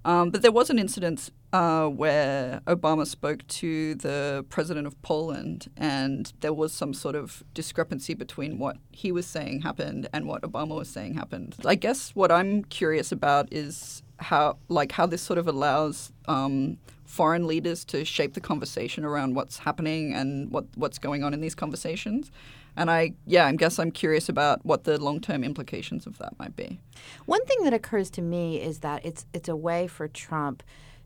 Um, 0.06 0.30
but 0.30 0.44
there 0.44 0.52
was 0.52 0.70
an 0.70 0.78
incident 0.78 1.32
uh, 1.52 1.88
where 1.88 2.62
Obama 2.68 3.08
spoke 3.08 3.46
to 3.48 3.96
the 3.96 4.46
president 4.50 4.86
of 4.86 5.02
Poland, 5.02 5.68
and 5.76 6.32
there 6.42 6.54
was 6.54 6.72
some 6.72 6.94
sort 6.94 7.16
of 7.16 7.44
discrepancy 7.56 8.14
between 8.14 8.60
what 8.60 8.78
he 8.92 9.12
was 9.12 9.26
saying 9.26 9.62
happened 9.62 10.08
and 10.14 10.28
what 10.28 10.44
Obama 10.44 10.76
was 10.76 10.90
saying 10.90 11.16
happened. 11.16 11.56
I 11.66 11.74
guess 11.74 12.12
what 12.12 12.32
I'm 12.32 12.64
curious 12.66 13.12
about 13.12 13.52
is 13.52 14.04
how, 14.20 14.58
like, 14.70 14.92
how 14.92 15.08
this 15.08 15.24
sort 15.24 15.40
of 15.40 15.48
allows 15.48 16.12
um, 16.28 16.78
foreign 17.06 17.48
leaders 17.48 17.84
to 17.86 18.06
shape 18.06 18.36
the 18.36 18.42
conversation 18.42 19.04
around 19.04 19.34
what's 19.36 19.58
happening 19.58 20.14
and 20.14 20.52
what 20.52 20.66
what's 20.76 21.00
going 21.00 21.24
on 21.24 21.34
in 21.34 21.42
these 21.42 21.56
conversations. 21.56 22.30
And 22.78 22.92
I, 22.92 23.14
yeah, 23.26 23.46
I 23.46 23.54
guess 23.54 23.80
I'm 23.80 23.92
curious 23.92 24.28
about 24.28 24.66
what 24.66 24.84
the 24.84 25.02
long-term 25.02 25.44
implications 25.44 26.06
of 26.06 26.18
that 26.18 26.38
might 26.38 26.56
be. 26.56 26.80
One 27.26 27.44
thing 27.46 27.64
that 27.64 27.74
occurs 27.74 28.10
to 28.12 28.22
me 28.22 28.62
is 28.62 28.80
that 28.80 29.06
it's 29.06 29.26
it's 29.34 29.50
a 29.50 29.56
way 29.56 29.88
for 29.88 30.08
Trump 30.08 30.64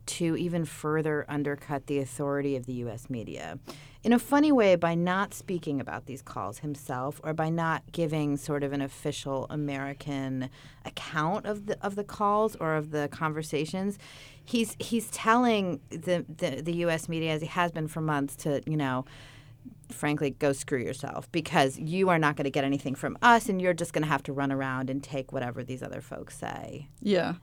to 0.10 0.36
even 0.36 0.66
further 0.66 1.24
undercut 1.30 1.86
the 1.86 2.00
authority 2.00 2.56
of 2.56 2.66
the 2.66 2.74
U.S. 2.74 3.12
media. 3.12 3.60
In 4.02 4.12
a 4.12 4.18
funny 4.18 4.52
way, 4.52 4.76
by 4.76 4.96
not 4.96 5.36
speaking 5.36 5.80
about 5.80 6.08
these 6.08 6.24
calls 6.24 6.60
himself, 6.60 7.22
or 7.24 7.34
by 7.34 7.50
not 7.50 7.84
giving 7.92 8.36
sort 8.36 8.64
of 8.64 8.74
an 8.74 8.82
official 8.82 9.46
American 9.52 10.50
account 10.84 11.46
of 11.46 11.68
the 11.68 11.78
of 11.86 11.96
the 11.96 12.04
calls 12.04 12.56
or 12.56 12.76
of 12.76 12.90
the 12.90 13.08
conversations, 13.10 14.00
he's 14.44 14.76
he's 14.80 15.12
telling 15.12 15.80
the 15.90 16.26
the, 16.28 16.62
the 16.62 16.74
U.S. 16.78 17.08
media, 17.08 17.34
as 17.34 17.42
he 17.42 17.48
has 17.48 17.72
been 17.72 17.88
for 17.88 18.02
months, 18.02 18.36
to 18.38 18.64
you 18.66 18.78
know 18.78 19.06
frankly, 19.92 20.32
go 20.32 20.54
screw 20.54 20.80
yourself 20.80 21.32
because 21.32 21.78
you 21.78 22.10
are 22.10 22.20
not 22.20 22.36
going 22.36 22.46
to 22.46 22.52
get 22.52 22.64
anything 22.64 22.96
from 22.96 23.18
us 23.22 23.50
and 23.50 23.62
you're 23.62 23.74
just 23.74 23.94
going 23.94 24.04
to 24.04 24.10
have 24.10 24.24
to 24.24 24.34
run 24.34 24.52
around 24.52 24.90
and 24.90 25.04
take 25.04 25.32
whatever 25.32 25.64
these 25.64 25.84
other 25.84 26.02
folks 26.02 26.38
say. 26.38 26.88
Yeah. 27.02 27.36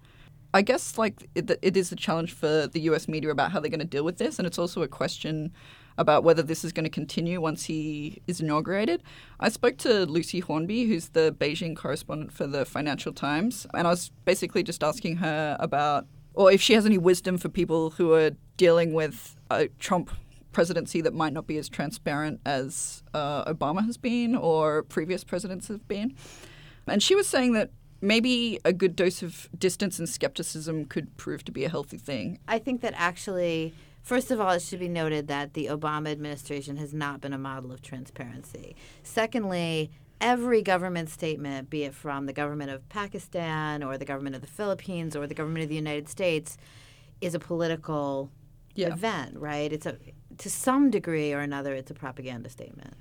I 0.54 0.62
guess 0.62 0.96
like 0.96 1.28
it, 1.34 1.50
it 1.60 1.76
is 1.76 1.92
a 1.92 1.96
challenge 1.96 2.32
for 2.32 2.66
the 2.66 2.80
US 2.80 3.08
media 3.08 3.30
about 3.30 3.52
how 3.52 3.60
they're 3.60 3.70
going 3.70 3.80
to 3.80 3.84
deal 3.84 4.04
with 4.04 4.18
this 4.18 4.38
and 4.38 4.46
it's 4.46 4.58
also 4.58 4.82
a 4.82 4.88
question 4.88 5.52
about 5.98 6.24
whether 6.24 6.42
this 6.42 6.64
is 6.64 6.72
going 6.72 6.84
to 6.84 6.90
continue 6.90 7.40
once 7.40 7.64
he 7.64 8.22
is 8.26 8.40
inaugurated. 8.40 9.02
I 9.40 9.48
spoke 9.48 9.78
to 9.78 10.04
Lucy 10.06 10.40
Hornby, 10.40 10.84
who's 10.84 11.08
the 11.10 11.34
Beijing 11.38 11.74
correspondent 11.76 12.32
for 12.32 12.46
the 12.46 12.64
Financial 12.64 13.12
Times, 13.12 13.66
and 13.72 13.86
I 13.86 13.90
was 13.90 14.10
basically 14.24 14.62
just 14.62 14.84
asking 14.84 15.16
her 15.16 15.56
about 15.58 16.06
or 16.34 16.52
if 16.52 16.60
she 16.60 16.74
has 16.74 16.84
any 16.84 16.98
wisdom 16.98 17.38
for 17.38 17.48
people 17.48 17.90
who 17.90 18.12
are 18.12 18.30
dealing 18.58 18.92
with 18.92 19.36
a 19.50 19.68
Trump 19.78 20.10
presidency 20.56 21.02
that 21.02 21.12
might 21.12 21.34
not 21.34 21.46
be 21.46 21.58
as 21.58 21.68
transparent 21.68 22.40
as 22.46 23.02
uh, 23.12 23.44
Obama 23.44 23.84
has 23.84 23.98
been 23.98 24.34
or 24.34 24.84
previous 24.84 25.22
presidents 25.22 25.68
have 25.68 25.86
been. 25.86 26.14
And 26.86 27.02
she 27.02 27.14
was 27.14 27.28
saying 27.28 27.52
that 27.52 27.68
maybe 28.00 28.58
a 28.64 28.72
good 28.72 28.96
dose 28.96 29.22
of 29.22 29.50
distance 29.58 29.98
and 29.98 30.08
skepticism 30.08 30.86
could 30.86 31.14
prove 31.18 31.44
to 31.44 31.52
be 31.52 31.64
a 31.64 31.68
healthy 31.68 31.98
thing. 31.98 32.38
I 32.48 32.58
think 32.58 32.80
that 32.80 32.94
actually, 32.96 33.74
first 34.02 34.30
of 34.30 34.40
all, 34.40 34.52
it 34.52 34.62
should 34.62 34.80
be 34.80 34.88
noted 34.88 35.28
that 35.28 35.52
the 35.52 35.66
Obama 35.66 36.10
administration 36.10 36.78
has 36.78 36.94
not 36.94 37.20
been 37.20 37.34
a 37.34 37.38
model 37.38 37.70
of 37.70 37.82
transparency. 37.82 38.74
Secondly, 39.02 39.90
every 40.22 40.62
government 40.62 41.10
statement, 41.10 41.68
be 41.68 41.82
it 41.82 41.94
from 41.94 42.24
the 42.24 42.32
government 42.32 42.70
of 42.70 42.88
Pakistan 42.88 43.82
or 43.82 43.98
the 43.98 44.06
government 44.06 44.34
of 44.34 44.40
the 44.40 44.48
Philippines 44.48 45.14
or 45.14 45.26
the 45.26 45.34
government 45.34 45.64
of 45.64 45.68
the 45.68 45.76
United 45.76 46.08
States, 46.08 46.56
is 47.20 47.34
a 47.34 47.38
political 47.38 48.30
yeah. 48.74 48.88
event, 48.88 49.36
right? 49.36 49.72
It's 49.72 49.86
a 49.86 49.96
to 50.38 50.50
some 50.50 50.90
degree 50.90 51.32
or 51.32 51.40
another, 51.40 51.74
it's 51.74 51.90
a 51.90 51.94
propaganda 51.94 52.48
statement. 52.48 52.94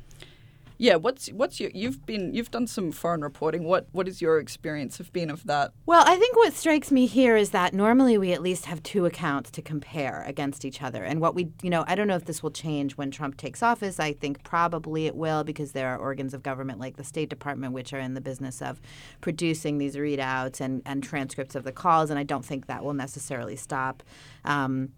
Yeah, 0.77 0.95
what's 0.95 1.27
what's 1.29 1.59
your 1.59 1.71
you've 1.73 2.05
been 2.05 2.33
you've 2.33 2.51
done 2.51 2.67
some 2.67 2.91
foreign 2.91 3.21
reporting. 3.21 3.63
What 3.63 3.87
what 3.93 4.07
is 4.07 4.21
your 4.21 4.39
experience 4.39 4.99
of 4.99 5.11
being 5.13 5.29
of 5.29 5.45
that? 5.45 5.71
Well, 5.85 6.03
I 6.05 6.17
think 6.17 6.35
what 6.35 6.53
strikes 6.53 6.91
me 6.91 7.05
here 7.05 7.37
is 7.37 7.51
that 7.51 7.73
normally 7.73 8.17
we 8.17 8.33
at 8.33 8.41
least 8.41 8.65
have 8.65 8.83
two 8.83 9.05
accounts 9.05 9.51
to 9.51 9.61
compare 9.61 10.23
against 10.27 10.65
each 10.65 10.81
other. 10.81 11.03
And 11.03 11.21
what 11.21 11.33
we 11.33 11.49
you 11.61 11.69
know, 11.69 11.85
I 11.87 11.95
don't 11.95 12.07
know 12.07 12.17
if 12.17 12.25
this 12.25 12.43
will 12.43 12.51
change 12.51 12.97
when 12.97 13.09
Trump 13.09 13.37
takes 13.37 13.63
office. 13.63 13.99
I 13.99 14.11
think 14.11 14.43
probably 14.43 15.07
it 15.07 15.15
will 15.15 15.45
because 15.45 15.71
there 15.71 15.87
are 15.87 15.97
organs 15.97 16.33
of 16.33 16.43
government 16.43 16.79
like 16.79 16.97
the 16.97 17.05
State 17.05 17.29
Department 17.29 17.71
which 17.71 17.93
are 17.93 17.99
in 17.99 18.13
the 18.13 18.21
business 18.21 18.61
of 18.61 18.81
producing 19.21 19.77
these 19.77 19.95
readouts 19.95 20.59
and, 20.59 20.81
and 20.85 21.01
transcripts 21.01 21.55
of 21.55 21.63
the 21.63 21.71
calls 21.71 22.09
and 22.09 22.19
I 22.19 22.23
don't 22.23 22.43
think 22.43 22.67
that 22.67 22.83
will 22.83 22.93
necessarily 22.93 23.55
stop. 23.55 24.03
Um, 24.43 24.89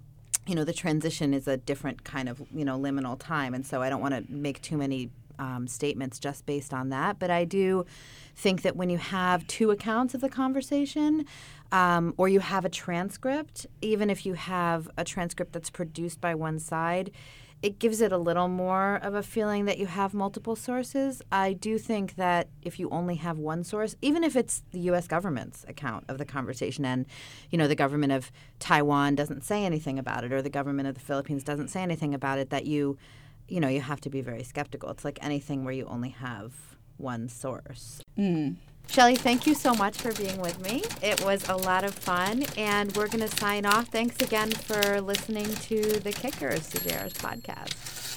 you 0.47 0.55
know, 0.55 0.63
the 0.63 0.73
transition 0.73 1.33
is 1.33 1.47
a 1.47 1.57
different 1.57 2.03
kind 2.03 2.29
of, 2.29 2.41
you 2.53 2.65
know, 2.65 2.77
liminal 2.77 3.17
time. 3.19 3.53
And 3.53 3.65
so 3.65 3.81
I 3.81 3.89
don't 3.89 4.01
want 4.01 4.13
to 4.13 4.23
make 4.31 4.61
too 4.61 4.77
many 4.77 5.09
um, 5.39 5.67
statements 5.67 6.19
just 6.19 6.45
based 6.45 6.73
on 6.73 6.89
that. 6.89 7.19
But 7.19 7.29
I 7.29 7.45
do 7.45 7.85
think 8.35 8.61
that 8.61 8.75
when 8.75 8.89
you 8.89 8.97
have 8.97 9.45
two 9.47 9.71
accounts 9.71 10.13
of 10.13 10.21
the 10.21 10.29
conversation, 10.29 11.25
um, 11.71 12.13
or 12.17 12.29
you 12.29 12.39
have 12.39 12.65
a 12.65 12.69
transcript, 12.69 13.65
even 13.81 14.09
if 14.09 14.25
you 14.25 14.33
have 14.33 14.89
a 14.97 15.03
transcript 15.03 15.53
that's 15.53 15.69
produced 15.69 16.21
by 16.21 16.33
one 16.33 16.59
side, 16.59 17.11
it 17.61 17.79
gives 17.79 18.01
it 18.01 18.11
a 18.11 18.17
little 18.17 18.47
more 18.47 18.97
of 19.01 19.15
a 19.15 19.23
feeling 19.23 19.65
that 19.65 19.79
you 19.79 19.87
have 19.87 20.13
multiple 20.13 20.55
sources. 20.55 21.21
I 21.31 21.53
do 21.53 21.77
think 21.79 22.15
that 22.15 22.49
if 22.61 22.79
you 22.79 22.89
only 22.89 23.15
have 23.15 23.39
one 23.39 23.63
source, 23.63 23.95
even 24.01 24.23
if 24.23 24.35
it's 24.35 24.61
the 24.71 24.79
U.S. 24.81 25.07
government's 25.07 25.65
account 25.67 26.05
of 26.07 26.19
the 26.19 26.25
conversation, 26.25 26.85
and 26.85 27.05
you 27.49 27.57
know 27.57 27.67
the 27.67 27.75
government 27.75 28.13
of 28.13 28.31
Taiwan 28.59 29.15
doesn't 29.15 29.43
say 29.43 29.65
anything 29.65 29.97
about 29.97 30.23
it, 30.23 30.31
or 30.31 30.41
the 30.41 30.49
government 30.49 30.87
of 30.87 30.93
the 30.93 31.01
Philippines 31.01 31.43
doesn't 31.43 31.69
say 31.69 31.81
anything 31.81 32.13
about 32.13 32.37
it, 32.37 32.51
that 32.51 32.65
you, 32.65 32.97
you 33.47 33.59
know, 33.59 33.69
you 33.69 33.81
have 33.81 34.01
to 34.01 34.09
be 34.09 34.21
very 34.21 34.43
skeptical. 34.43 34.89
It's 34.91 35.03
like 35.03 35.17
anything 35.21 35.63
where 35.63 35.73
you 35.73 35.85
only 35.85 36.09
have 36.09 36.53
one 36.97 37.27
source. 37.27 38.01
Mm. 38.17 38.57
Shelley, 38.89 39.15
thank 39.15 39.45
you 39.45 39.53
so 39.53 39.73
much 39.75 39.97
for 39.97 40.11
being 40.13 40.39
with 40.39 40.59
me. 40.61 40.83
It 41.03 41.23
was 41.23 41.47
a 41.49 41.55
lot 41.55 41.83
of 41.83 41.93
fun, 41.93 42.45
and 42.57 42.95
we're 42.95 43.07
going 43.07 43.27
to 43.27 43.35
sign 43.37 43.65
off. 43.65 43.89
Thanks 43.89 44.19
again 44.21 44.49
for 44.49 45.01
listening 45.01 45.45
to 45.45 45.99
the 45.99 46.11
Kickers, 46.11 46.69
CJR's 46.69 47.13
podcast. 47.13 48.16